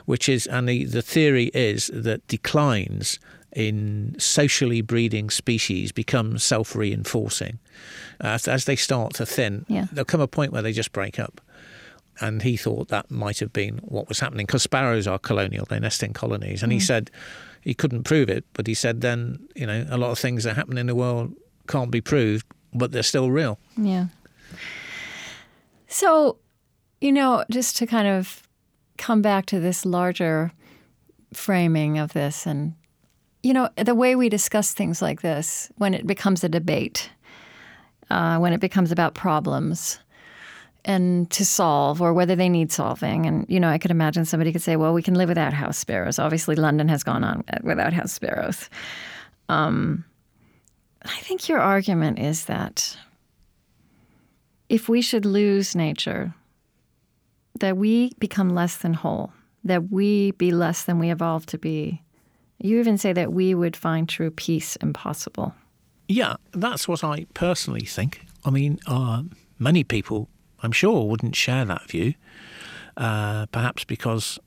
[0.06, 3.20] which is, and the, the theory is that declines
[3.54, 7.60] in socially breeding species become self reinforcing.
[8.20, 9.88] As, as they start to thin, Yeah.
[9.92, 11.40] there'll come a point where they just break up.
[12.20, 15.80] And he thought that might have been what was happening because sparrows are colonial, they
[15.80, 16.64] nest in colonies.
[16.64, 16.84] And he mm.
[16.84, 17.12] said
[17.68, 20.56] he couldn't prove it, but he said then, you know, a lot of things that
[20.56, 21.34] happen in the world
[21.68, 23.60] can't be proved, but they're still real.
[23.76, 24.06] Yeah.
[25.90, 26.38] So,
[27.02, 28.42] you know, just to kind of
[28.98, 30.54] come back to this larger
[31.34, 32.74] framing of this, and,
[33.44, 37.10] you know, the way we discuss things like this, when it becomes a debate,
[38.10, 40.00] uh, when it becomes about problems
[40.88, 43.26] and to solve or whether they need solving.
[43.26, 45.78] And, you know, I could imagine somebody could say, well, we can live without house
[45.78, 46.18] sparrows.
[46.18, 48.70] Obviously, London has gone on without house sparrows.
[49.50, 50.06] Um,
[51.04, 52.98] I think your argument is that
[54.70, 56.34] if we should lose nature,
[57.60, 59.34] that we become less than whole,
[59.66, 62.02] that we be less than we evolved to be.
[62.60, 65.54] You even say that we would find true peace impossible.
[66.08, 68.26] Yeah, that's what I personally think.
[68.46, 69.24] I mean, uh,
[69.60, 70.30] many people,
[70.64, 72.14] I'm sure, wouldn't share that view.
[72.96, 74.40] Uh, perhaps because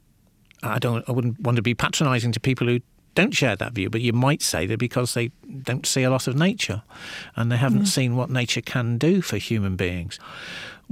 [0.63, 2.81] I don't, I wouldn't want to be patronising to people who
[3.15, 3.91] don't share that view.
[3.91, 5.31] But you might say that because they
[5.63, 6.83] don't see a lot of nature,
[7.37, 10.19] and they haven't seen what nature can do for human beings.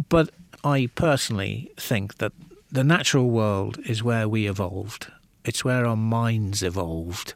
[0.08, 0.30] But
[0.64, 2.32] I personally think that
[2.70, 5.10] the natural world is where we evolved.
[5.44, 7.34] It's where our minds evolved.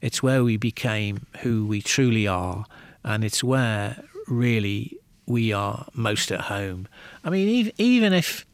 [0.00, 2.64] It's where we became who we truly are.
[3.04, 6.88] And it's where really we are most at home.
[7.24, 8.46] I mean, even, even if,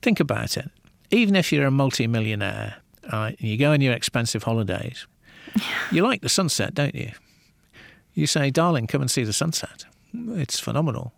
[0.00, 0.70] think about it,
[1.10, 2.76] even if you're a multimillionaire
[3.10, 5.06] uh, and you go on your expensive holidays,
[5.92, 7.12] you like the sunset, don't you?
[8.14, 9.84] You say, darling, come and see the sunset.
[10.14, 11.12] It's phenomenal.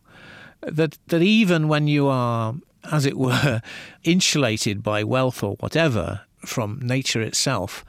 [0.63, 2.55] That, that even when you are,
[2.91, 3.61] as it were,
[4.05, 7.85] insulated by wealth or whatever from nature itself,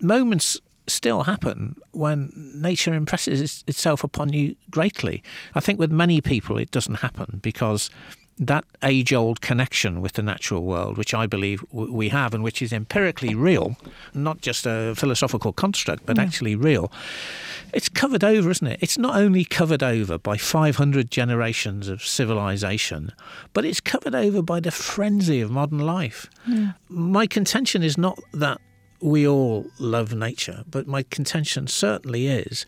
[0.00, 5.22] moments still happen when nature impresses itself upon you greatly.
[5.54, 7.90] I think with many people it doesn't happen because
[8.38, 12.60] that age old connection with the natural world, which I believe we have and which
[12.60, 13.76] is empirically real,
[14.12, 16.22] not just a philosophical construct, but mm.
[16.22, 16.92] actually real,
[17.72, 18.78] it's covered over, isn't it?
[18.82, 23.12] It's not only covered over by 500 generations of civilization,
[23.54, 26.28] but it's covered over by the frenzy of modern life.
[26.46, 26.74] Mm.
[26.88, 28.60] My contention is not that
[29.00, 32.66] we all love nature, but my contention certainly is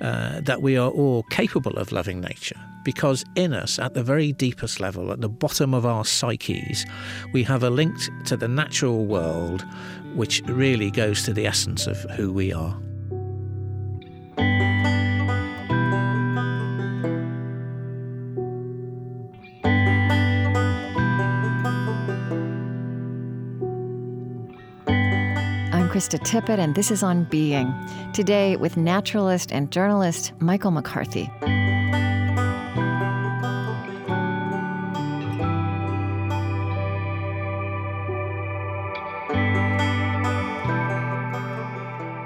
[0.00, 4.32] uh, that we are all capable of loving nature because in us, at the very
[4.32, 6.86] deepest level, at the bottom of our psyches,
[7.32, 9.64] we have a link to the natural world
[10.14, 12.76] which really goes to the essence of who we are.
[26.00, 27.74] Krista Tippett, and this is On Being.
[28.14, 31.30] Today with naturalist and journalist Michael McCarthy.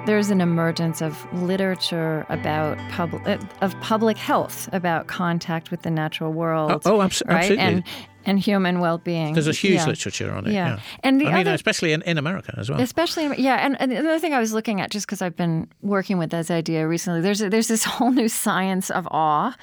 [0.05, 6.31] there's an emergence of literature about public of public health about contact with the natural
[6.31, 6.83] world.
[6.85, 7.37] Oh, oh abso- right?
[7.37, 7.65] absolutely.
[7.65, 7.83] And
[8.25, 9.33] and human well-being.
[9.33, 9.87] There's a huge yeah.
[9.87, 10.53] literature on it.
[10.53, 10.79] Yeah, yeah.
[11.03, 12.79] and the I other, mean, especially in, in America as well.
[12.81, 13.65] Especially, yeah.
[13.65, 16.49] And, and another thing I was looking at, just because I've been working with this
[16.51, 19.55] idea recently, there's a, there's this whole new science of awe,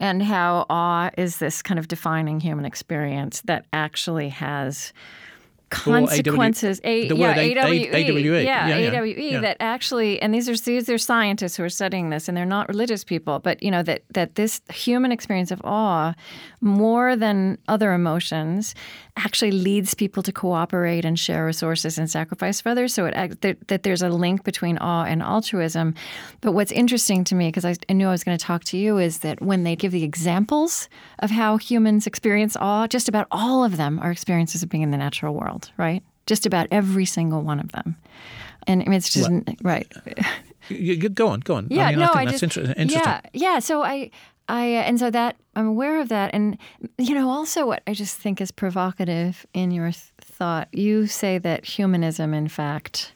[0.00, 4.92] and how awe is this kind of defining human experience that actually has
[5.74, 6.80] consequences.
[6.84, 8.44] A, the yeah, AWE, AWE.
[8.44, 9.14] Yeah, yeah, AWE.
[9.16, 9.40] Yeah.
[9.40, 12.68] That actually, and these are these are scientists who are studying this, and they're not
[12.68, 16.14] religious people, but you know that that this human experience of awe,
[16.60, 18.74] more than other emotions,
[19.16, 22.94] actually leads people to cooperate and share resources and sacrifice for others.
[22.94, 25.94] So it that, that there's a link between awe and altruism.
[26.40, 28.76] But what's interesting to me, because I, I knew I was going to talk to
[28.76, 30.88] you, is that when they give the examples
[31.20, 34.90] of how humans experience awe, just about all of them are experiences of being in
[34.90, 36.02] the natural world right?
[36.26, 37.96] Just about every single one of them.
[38.66, 39.30] And I mean, it's just,
[39.62, 39.90] right.
[40.68, 41.68] You, you, go on, go on.
[41.70, 43.02] Yeah, I mean, no, I, I just, inter- interesting.
[43.02, 43.58] Yeah, yeah.
[43.58, 44.10] So I,
[44.48, 46.56] I, uh, and so that I'm aware of that, and
[46.98, 50.68] you know, also what I just think is provocative in your th- thought.
[50.72, 53.12] You say that humanism, in fact,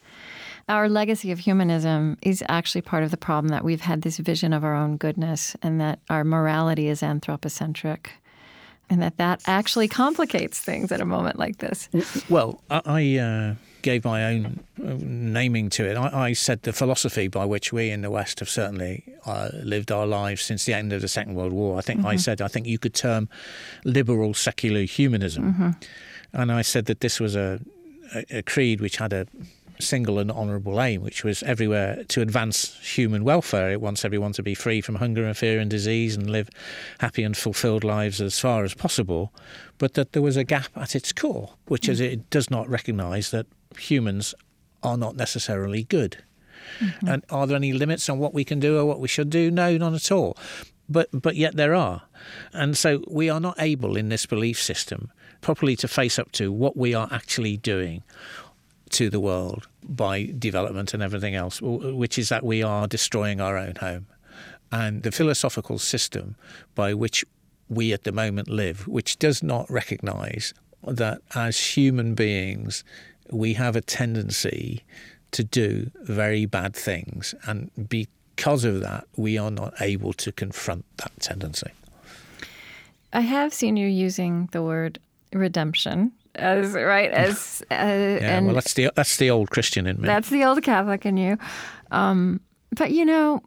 [0.68, 4.52] our legacy of humanism is actually part of the problem that we've had this vision
[4.52, 8.12] of our own goodness, and that our morality is anthropocentric
[8.90, 11.88] and that that actually complicates things at a moment like this.
[12.28, 15.96] Well, I uh, gave my own uh, naming to it.
[15.96, 19.92] I, I, said the philosophy by which we in the West have certainly uh, lived
[19.92, 21.78] our lives since the end of the Second World War.
[21.78, 22.08] I think mm-hmm.
[22.08, 23.28] I said I think you could term
[23.84, 25.70] liberal secular humanism, mm-hmm.
[26.32, 27.60] and I said that this was a,
[28.14, 29.26] a, a creed which had a
[29.80, 33.70] single and honourable aim, which was everywhere to advance human welfare.
[33.70, 36.48] It wants everyone to be free from hunger and fear and disease and live
[37.00, 39.32] happy and fulfilled lives as far as possible,
[39.78, 41.90] but that there was a gap at its core, which mm.
[41.90, 44.34] is it does not recognise that humans
[44.82, 46.22] are not necessarily good.
[46.80, 47.08] Mm-hmm.
[47.08, 49.50] And are there any limits on what we can do or what we should do?
[49.50, 50.36] No, none at all.
[50.88, 52.02] But but yet there are,
[52.52, 56.50] and so we are not able in this belief system properly to face up to
[56.50, 58.02] what we are actually doing
[58.90, 63.56] to the world by development and everything else, which is that we are destroying our
[63.56, 64.06] own home.
[64.70, 66.36] And the philosophical system
[66.74, 67.24] by which
[67.68, 70.54] we at the moment live, which does not recognize
[70.86, 72.84] that as human beings,
[73.30, 74.84] we have a tendency
[75.32, 77.34] to do very bad things.
[77.46, 81.70] And because of that, we are not able to confront that tendency.
[83.12, 84.98] I have seen you using the word
[85.32, 88.36] redemption as right as uh, yeah.
[88.36, 90.06] And well, that's the that's the old Christian in me.
[90.06, 91.38] That's the old Catholic in you.
[91.90, 92.40] Um,
[92.74, 93.42] but you know,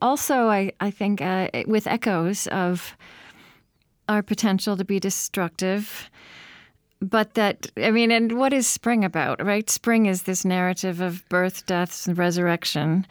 [0.00, 2.96] also I I think uh, with echoes of
[4.08, 6.10] our potential to be destructive.
[7.00, 9.68] But that, I mean, and what is spring about, right?
[9.68, 13.06] Spring is this narrative of birth, deaths, and resurrection.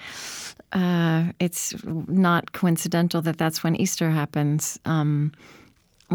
[0.72, 4.80] Uh, it's not coincidental that that's when Easter happens.
[4.86, 5.34] Um,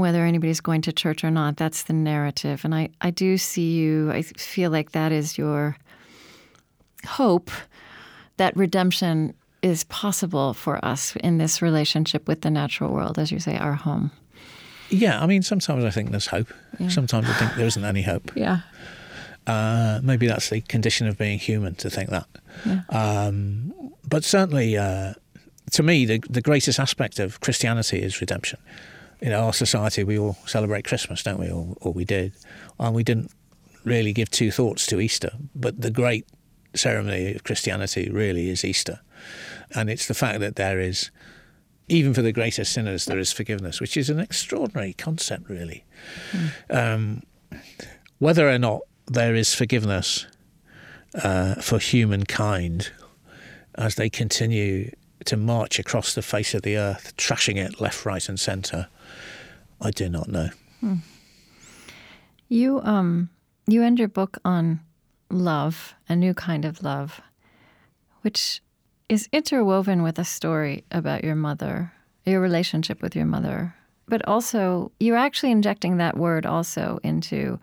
[0.01, 1.57] whether anybody's going to church or not.
[1.57, 2.65] That's the narrative.
[2.65, 5.77] And I, I do see you, I feel like that is your
[7.07, 7.51] hope
[8.37, 13.39] that redemption is possible for us in this relationship with the natural world, as you
[13.39, 14.11] say, our home.
[14.89, 16.53] Yeah, I mean, sometimes I think there's hope.
[16.79, 16.89] Yeah.
[16.89, 18.33] Sometimes I think there isn't any hope.
[18.37, 18.61] Yeah.
[19.47, 22.27] Uh, maybe that's the condition of being human to think that.
[22.65, 22.83] Yeah.
[22.91, 23.73] Um,
[24.09, 25.15] but certainly, uh,
[25.73, 28.61] to me, the, the greatest aspect of Christianity is redemption.
[29.21, 31.51] In our society, we all celebrate Christmas, don't we?
[31.51, 32.33] Or, or we did.
[32.79, 33.31] And we didn't
[33.85, 35.33] really give two thoughts to Easter.
[35.55, 36.27] But the great
[36.75, 39.01] ceremony of Christianity really is Easter.
[39.75, 41.11] And it's the fact that there is,
[41.89, 45.85] even for the greatest sinners, there is forgiveness, which is an extraordinary concept, really.
[46.33, 46.95] Mm.
[46.95, 47.23] Um,
[48.19, 50.27] whether or not there is forgiveness
[51.15, 52.93] uh, for humankind
[53.77, 54.91] as they continue
[55.25, 58.89] to march across the face of the earth, trashing it left, right, and centre,
[59.81, 60.51] I do not know.
[60.81, 60.97] Hmm.
[62.49, 63.31] You um
[63.67, 64.81] you end your book on
[65.31, 67.21] love, a new kind of love,
[68.23, 68.61] which
[69.09, 71.93] is interwoven with a story about your mother,
[72.25, 73.75] your relationship with your mother.
[74.09, 77.61] But also, you're actually injecting that word also into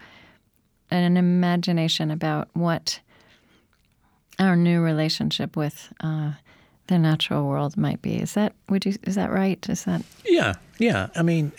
[0.90, 3.02] an imagination about what
[4.40, 6.34] our new relationship with uh,
[6.88, 8.16] the natural world might be.
[8.16, 9.68] Is that would you is that right?
[9.70, 11.08] Is that Yeah, yeah.
[11.16, 11.52] I mean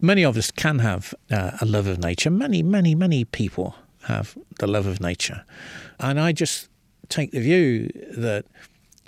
[0.00, 2.30] many of us can have uh, a love of nature.
[2.30, 3.74] Many, many, many people
[4.04, 5.44] have the love of nature.
[6.00, 6.68] And I just
[7.08, 8.44] take the view that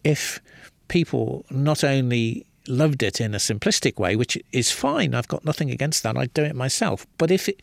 [0.04, 0.40] if
[0.88, 5.70] people not only loved it in a simplistic way, which is fine, I've got nothing
[5.70, 7.62] against that, I'd do it myself, but if it,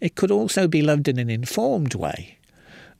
[0.00, 2.38] it could also be loved in an informed way,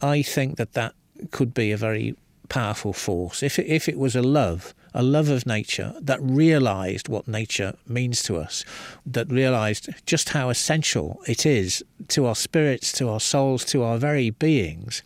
[0.01, 0.95] I think that that
[1.31, 2.14] could be a very
[2.49, 3.42] powerful force.
[3.42, 7.74] If it, if it was a love a love of nature that realized what nature
[7.86, 8.64] means to us,
[9.07, 13.99] that realized just how essential it is to our spirits, to our souls, to our
[13.99, 15.03] very beings,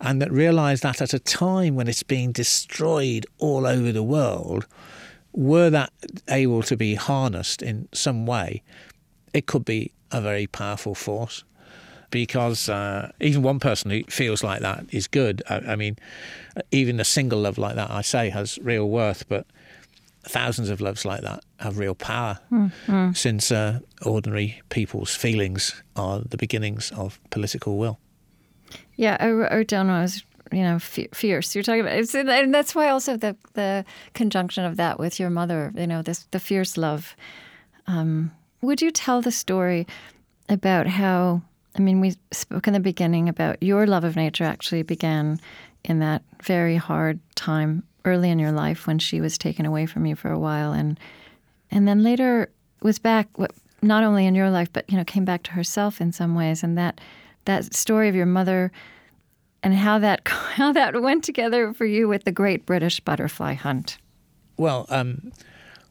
[0.00, 4.66] and that realized that at a time when it's being destroyed all over the world,
[5.32, 5.92] were that
[6.28, 8.62] able to be harnessed in some way,
[9.32, 11.42] it could be a very powerful force
[12.14, 15.42] because uh, even one person who feels like that is good.
[15.50, 15.96] I, I, mean,
[16.70, 19.48] even a single love like that, I say, has real worth, but
[20.22, 23.10] thousands of loves like that have real power mm-hmm.
[23.14, 27.98] since uh, ordinary people's feelings are the beginnings of political will.
[28.94, 32.74] Yeah, I wrote down I was you know fierce you're talking about it's, and that's
[32.74, 36.76] why also the the conjunction of that with your mother you know this the fierce
[36.76, 37.16] love
[37.86, 39.86] um, would you tell the story
[40.50, 41.42] about how
[41.76, 45.40] I mean, we spoke in the beginning about your love of nature actually began
[45.84, 50.06] in that very hard time early in your life when she was taken away from
[50.06, 50.98] you for a while, and
[51.70, 52.50] and then later
[52.82, 53.28] was back,
[53.82, 56.62] not only in your life, but you know, came back to herself in some ways,
[56.62, 57.00] and that
[57.44, 58.70] that story of your mother
[59.62, 63.98] and how that how that went together for you with the Great British Butterfly Hunt.
[64.56, 65.32] Well, um,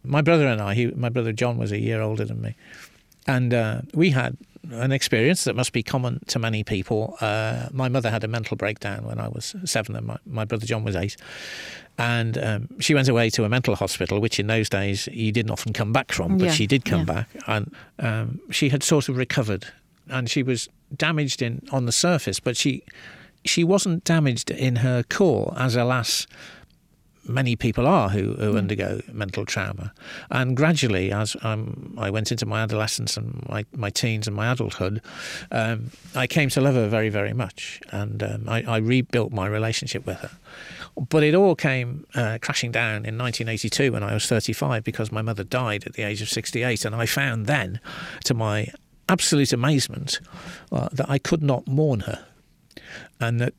[0.03, 2.55] my brother and I, he, my brother John was a year older than me,
[3.27, 4.37] and uh, we had
[4.71, 7.17] an experience that must be common to many people.
[7.19, 10.65] Uh, my mother had a mental breakdown when I was seven, and my, my brother
[10.65, 11.17] John was eight.
[11.97, 15.51] And um, she went away to a mental hospital, which in those days you didn't
[15.51, 17.05] often come back from, but yeah, she did come yeah.
[17.05, 17.29] back.
[17.47, 19.67] And um, she had sort of recovered,
[20.09, 22.83] and she was damaged in on the surface, but she
[23.45, 26.25] she wasn't damaged in her core, as alas
[27.25, 28.57] many people are who, who mm.
[28.57, 29.93] undergo mental trauma.
[30.29, 34.51] And gradually, as um, I went into my adolescence and my, my teens and my
[34.51, 35.01] adulthood,
[35.51, 37.81] um, I came to love her very, very much.
[37.91, 40.31] And um, I, I, rebuilt my relationship with her.
[41.09, 45.21] But it all came uh, crashing down in 1982 when I was 35 because my
[45.21, 46.85] mother died at the age of 68.
[46.85, 47.79] And I found then,
[48.25, 48.67] to my
[49.09, 50.19] absolute amazement,
[50.71, 52.25] uh, that I could not mourn her.
[53.19, 53.53] And that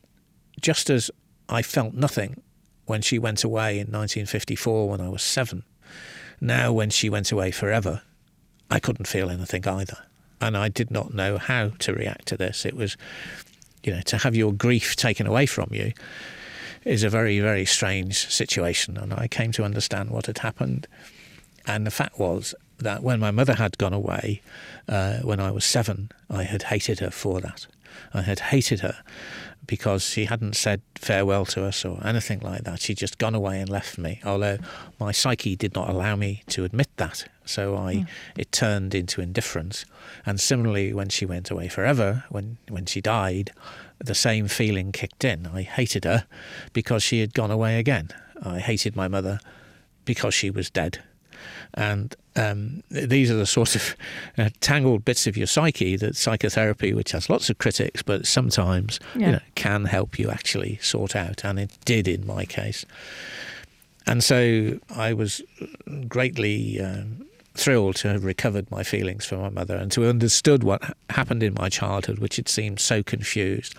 [0.60, 1.10] just as
[1.48, 2.42] I felt nothing
[2.86, 5.64] when she went away in 1954 when I was seven.
[6.40, 8.02] Now, when she went away forever,
[8.70, 9.98] I couldn't feel anything either.
[10.40, 12.66] And I did not know how to react to this.
[12.66, 12.96] It was,
[13.82, 15.92] you know, to have your grief taken away from you
[16.84, 18.96] is a very, very strange situation.
[18.96, 20.86] And I came to understand what had happened.
[21.66, 24.42] And the fact was that when my mother had gone away,
[24.88, 27.66] uh, when I was seven, I had hated her for that.
[28.12, 29.02] I had hated her
[29.66, 32.80] because she hadn't said farewell to us or anything like that.
[32.80, 34.58] She'd just gone away and left me, although
[35.00, 37.26] my psyche did not allow me to admit that.
[37.44, 38.08] So I, mm.
[38.36, 39.84] it turned into indifference.
[40.26, 43.52] And similarly, when she went away forever, when, when she died,
[43.98, 45.46] the same feeling kicked in.
[45.46, 46.26] I hated her
[46.72, 48.08] because she had gone away again.
[48.42, 49.40] I hated my mother
[50.04, 51.02] because she was dead.
[51.74, 53.96] And um, these are the sort of
[54.38, 58.98] uh, tangled bits of your psyche that psychotherapy, which has lots of critics, but sometimes
[59.16, 59.26] Yeah.
[59.26, 61.44] you know, can help you actually sort out.
[61.44, 62.84] And it did in my case.
[64.06, 65.40] And so I was
[66.08, 70.62] greatly um, thrilled to have recovered my feelings for my mother and to have understood
[70.64, 73.74] what happened in my childhood, which had seemed so confused.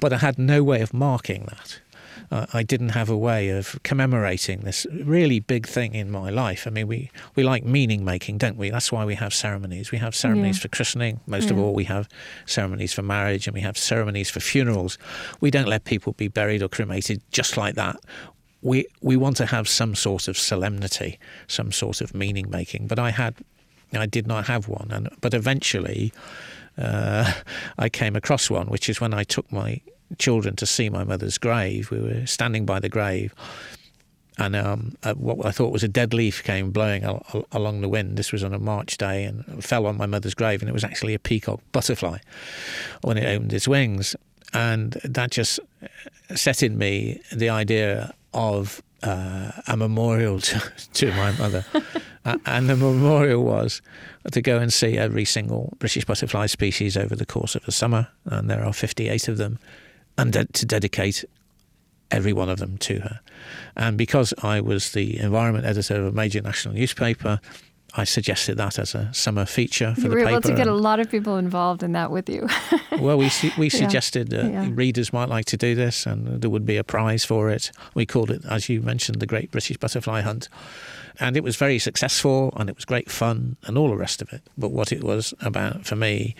[0.00, 1.80] But I had no way of marking that.
[2.30, 6.66] Uh, I didn't have a way of commemorating this really big thing in my life.
[6.66, 8.70] I mean, we, we like meaning making, don't we?
[8.70, 9.90] That's why we have ceremonies.
[9.90, 10.62] We have ceremonies Yeah.
[10.62, 11.20] for christening.
[11.26, 12.08] Most of all, we have
[12.46, 14.96] ceremonies for marriage and we have ceremonies for funerals.
[15.40, 17.96] We don't let people be buried or cremated just like that
[18.62, 21.18] we we want to have some sort of solemnity,
[21.48, 22.86] some sort of meaning making.
[22.88, 23.34] But I had,
[23.94, 24.88] I did not have one.
[24.90, 26.12] And but eventually,
[26.76, 27.32] uh,
[27.78, 29.80] I came across one, which is when I took my
[30.18, 31.90] children to see my mother's grave.
[31.90, 33.34] We were standing by the grave.
[34.38, 37.82] And um, uh, what I thought was a dead leaf came blowing al- al- along
[37.82, 38.16] the wind.
[38.16, 40.84] This was on a March day and fell on my mother's grave, and it was
[40.84, 42.18] actually a peacock butterfly
[43.02, 44.16] when it opened its wings.
[44.54, 45.60] And that just
[46.34, 51.64] set in me the idea of uh, a memorial to, to my mother.
[52.24, 53.82] uh, and the memorial was
[54.32, 58.08] to go and see every single British butterfly species over the course of the summer,
[58.26, 59.58] and there are 58 of them,
[60.20, 61.24] and de- to dedicate
[62.10, 63.20] every one of them to her.
[63.76, 67.40] And because I was the environment editor of a major national newspaper,
[67.94, 70.74] I suggested that as a summer feature for You the were able to get a
[70.74, 72.48] lot of people involved in that with you.
[73.00, 73.78] well, we su- we Yeah.
[73.78, 74.68] suggested uh, Yeah.
[74.72, 77.72] readers might like to do this, and there would be a prize for it.
[77.94, 80.48] We called it, as you mentioned, the Great British Butterfly Hunt,
[81.18, 84.32] and it was very successful, and it was great fun, and all the rest of
[84.32, 84.42] it.
[84.56, 86.34] But what it was about for me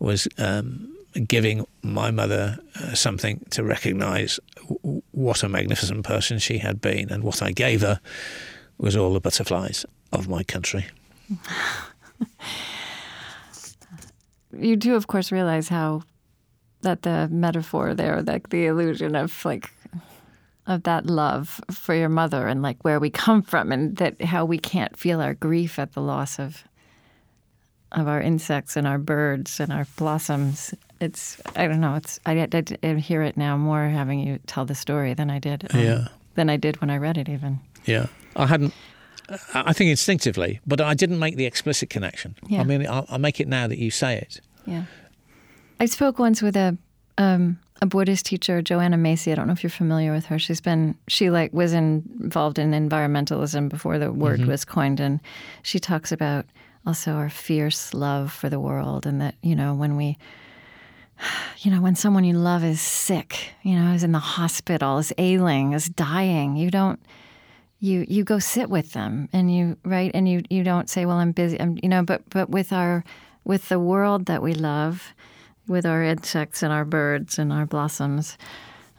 [0.00, 0.92] was um,
[1.26, 4.38] giving my mother uh, something to recognise
[4.68, 8.00] w- what a magnificent person she had been, and what I gave her
[8.78, 10.86] was all the butterflies of my country.
[14.56, 16.02] you do, of course, realize how
[16.82, 19.70] that the metaphor there, like the illusion of like
[20.66, 24.44] of that love for your mother and like where we come from, and that how
[24.44, 26.64] we can't feel our grief at the loss of
[27.92, 30.74] of our insects and our birds and our blossoms.
[31.00, 31.94] It's I don't know.
[31.94, 35.38] It's I, I, I hear it now more having you tell the story than I
[35.38, 35.66] did.
[35.74, 36.08] um, Yeah.
[36.34, 37.60] Than I did when I read it, even.
[37.84, 38.72] Yeah, I hadn't.
[39.28, 42.36] I I think instinctively, but I didn't make the explicit connection.
[42.46, 42.60] Yeah.
[42.60, 44.40] I mean, I'll, I'll make it now that you say it.
[44.66, 44.84] Yeah.
[45.80, 46.76] I spoke once with a
[47.16, 49.32] um, a Buddhist teacher, Joanna Macy.
[49.32, 50.38] I don't know if you're familiar with her.
[50.38, 55.20] She's been she like was in, involved in environmentalism before the word was coined, and
[55.62, 56.46] she talks about
[56.86, 60.16] also our fierce love for the world, and that you know when we.
[61.60, 65.12] You know, when someone you love is sick, you know, is in the hospital, is
[65.18, 67.00] ailing, is dying, you don't
[67.80, 70.10] you you go sit with them and you right?
[70.14, 73.04] And you you don't say well i'm busy i'm you know but but with our
[73.44, 75.12] with the world that we love
[75.66, 78.38] with our insects and our birds and our blossoms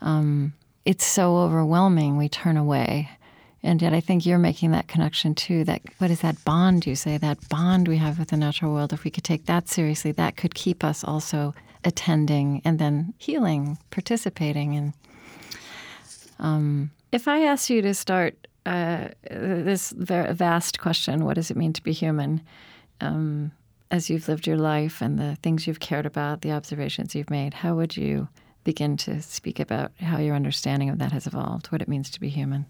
[0.01, 0.53] um,
[0.85, 3.09] it's so overwhelming we turn away.
[3.61, 6.95] And yet i think you're making that connection too that what is that bond you
[6.95, 7.17] say?
[7.17, 10.37] That bond we have with the natural world if we could take that seriously that
[10.37, 11.53] could keep us also
[11.83, 14.93] attending and then healing participating in
[17.11, 21.83] if I asked you to start uh, this vast question, what does it mean to
[21.83, 22.41] be human,
[23.01, 23.51] um,
[23.91, 27.53] as you've lived your life and the things you've cared about, the observations you've made,
[27.55, 28.27] how would you
[28.63, 32.19] begin to speak about how your understanding of that has evolved, what it means to
[32.19, 32.65] be human?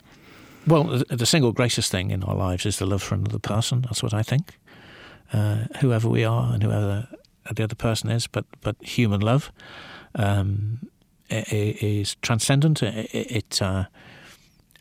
[0.65, 3.81] Well, the, the single greatest thing in our lives is the love for another person.
[3.81, 4.57] That's what I think.
[5.33, 7.07] Uh, whoever we are and whoever
[7.51, 9.51] the other person is, but but human love
[10.15, 10.87] um,
[11.29, 12.83] is transcendent.
[12.83, 13.85] It, it uh,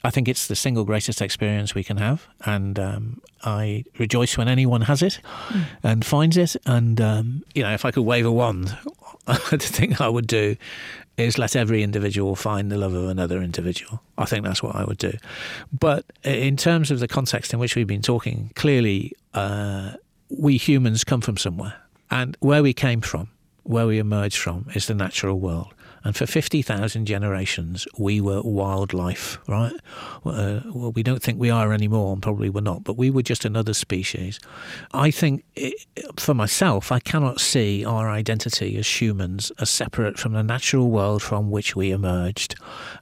[0.04, 4.48] I think it's the single greatest experience we can have, and um, I rejoice when
[4.48, 5.20] anyone has it
[5.82, 6.56] and finds it.
[6.66, 8.76] And um, you know, if I could wave a wand,
[9.26, 10.56] the thing I would do
[11.18, 14.00] is let every individual find the love of another individual.
[14.16, 15.14] I think that's what I would do.
[15.72, 19.94] But in terms of the context in which we've been talking, clearly uh,
[20.30, 21.74] we humans come from somewhere,
[22.10, 23.28] and where we came from,
[23.62, 25.74] where we emerged from, is the natural world.
[26.04, 29.74] And for 50,000 generations, we were wildlife, right?
[30.24, 33.22] Uh, well, we don't think we are anymore, and probably we're not, but we were
[33.22, 34.38] just another species.
[34.92, 35.74] I think, it,
[36.16, 41.22] for myself, I cannot see our identity as humans as separate from the natural world
[41.22, 42.54] from which we emerged.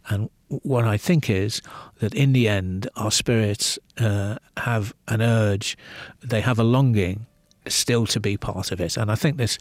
[0.09, 1.61] And what I think is
[1.99, 5.77] that in the end, our spirits uh, have an urge,
[6.23, 7.27] they have a longing
[7.69, 8.97] still to be part of it.
[8.97, 9.59] And I think this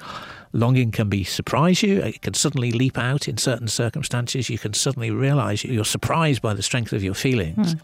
[0.53, 2.01] longing can be surprise you.
[2.01, 4.49] It can suddenly leap out in certain circumstances.
[4.49, 7.73] You can suddenly realize you're surprised by the strength of your feelings.
[7.73, 7.79] Hmm.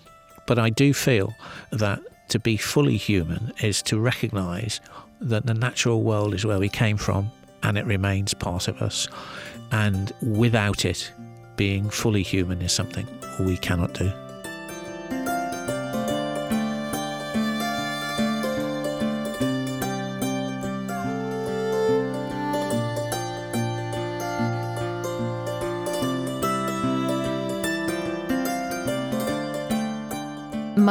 [0.47, 1.33] But I do feel
[1.71, 4.79] that to be fully human is to recognize
[5.19, 7.31] that the natural world is where we came from
[7.63, 9.07] and it remains part of us.
[9.71, 11.11] And without it,
[11.55, 13.07] being fully human is something
[13.39, 14.11] we cannot do.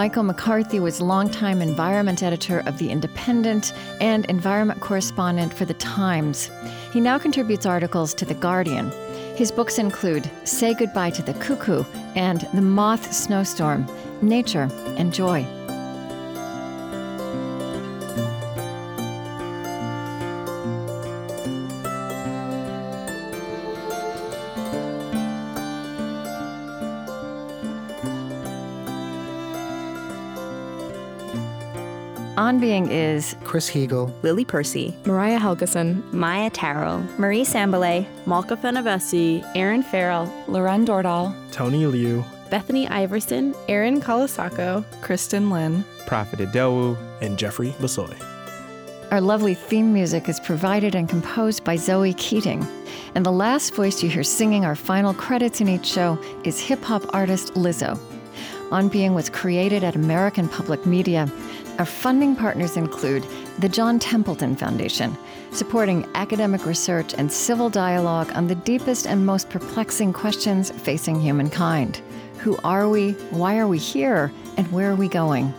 [0.00, 6.50] Michael McCarthy was longtime environment editor of The Independent and environment correspondent for The Times.
[6.90, 8.90] He now contributes articles to The Guardian.
[9.36, 11.84] His books include Say Goodbye to the Cuckoo
[12.14, 13.86] and The Moth Snowstorm
[14.22, 15.59] Nature and Joy.
[32.50, 39.40] On Being is Chris Heagle, Lily Percy, Mariah Helgeson, Maia Tarrell, Marie Sambilay, Malka Fenyvesi,
[39.54, 47.38] Erinn Farrell, Lauren Dordal, Tony Liu, Bethany Iverson, Erin Colasacco, Kristin Lin, Profit Idowu, and
[47.38, 48.20] Jeffrey Bissoy.
[49.12, 52.66] Our lovely theme music is provided and composed by Zoe Keating.
[53.14, 56.82] And the last voice you hear singing our final credits in each show is hip
[56.82, 57.96] hop artist Lizzo.
[58.72, 61.28] On Being was created at American Public Media.
[61.80, 63.24] Our funding partners include
[63.58, 65.16] the John Templeton Foundation,
[65.50, 72.02] supporting academic research and civil dialogue on the deepest and most perplexing questions facing humankind.
[72.40, 73.12] Who are we?
[73.30, 74.30] Why are we here?
[74.58, 75.54] And where are we going?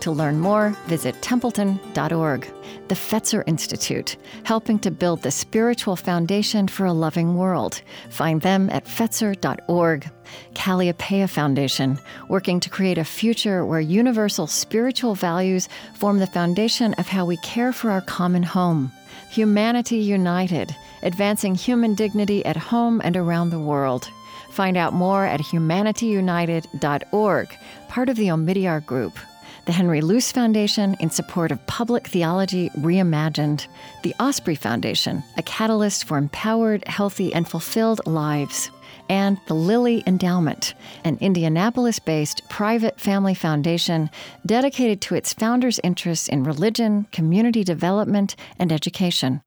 [0.00, 2.46] To learn more, visit templeton.org.
[2.88, 7.80] The Fetzer Institute, helping to build the spiritual foundation for a loving world.
[8.10, 10.10] Find them at fetzer.org.
[10.54, 17.08] Kalliopeia Foundation, working to create a future where universal spiritual values form the foundation of
[17.08, 18.92] how we care for our common home.
[19.30, 24.08] Humanity United, advancing human dignity at home and around the world.
[24.50, 29.18] Find out more at humanityunited.org, part of the Omidyar Group
[29.66, 33.66] the Henry Luce Foundation in support of public theology reimagined,
[34.04, 38.70] the Osprey Foundation, a catalyst for empowered, healthy, and fulfilled lives,
[39.08, 44.08] and the Lilly Endowment, an Indianapolis based private family foundation
[44.46, 49.42] dedicated to its founders' interests in religion, community development, and education.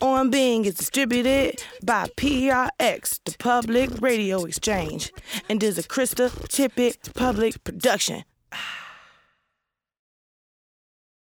[0.00, 5.12] On Being is distributed by PRX, the Public Radio Exchange,
[5.48, 8.24] and is a Krista Tippett public production.
[8.50, 8.81] Ah.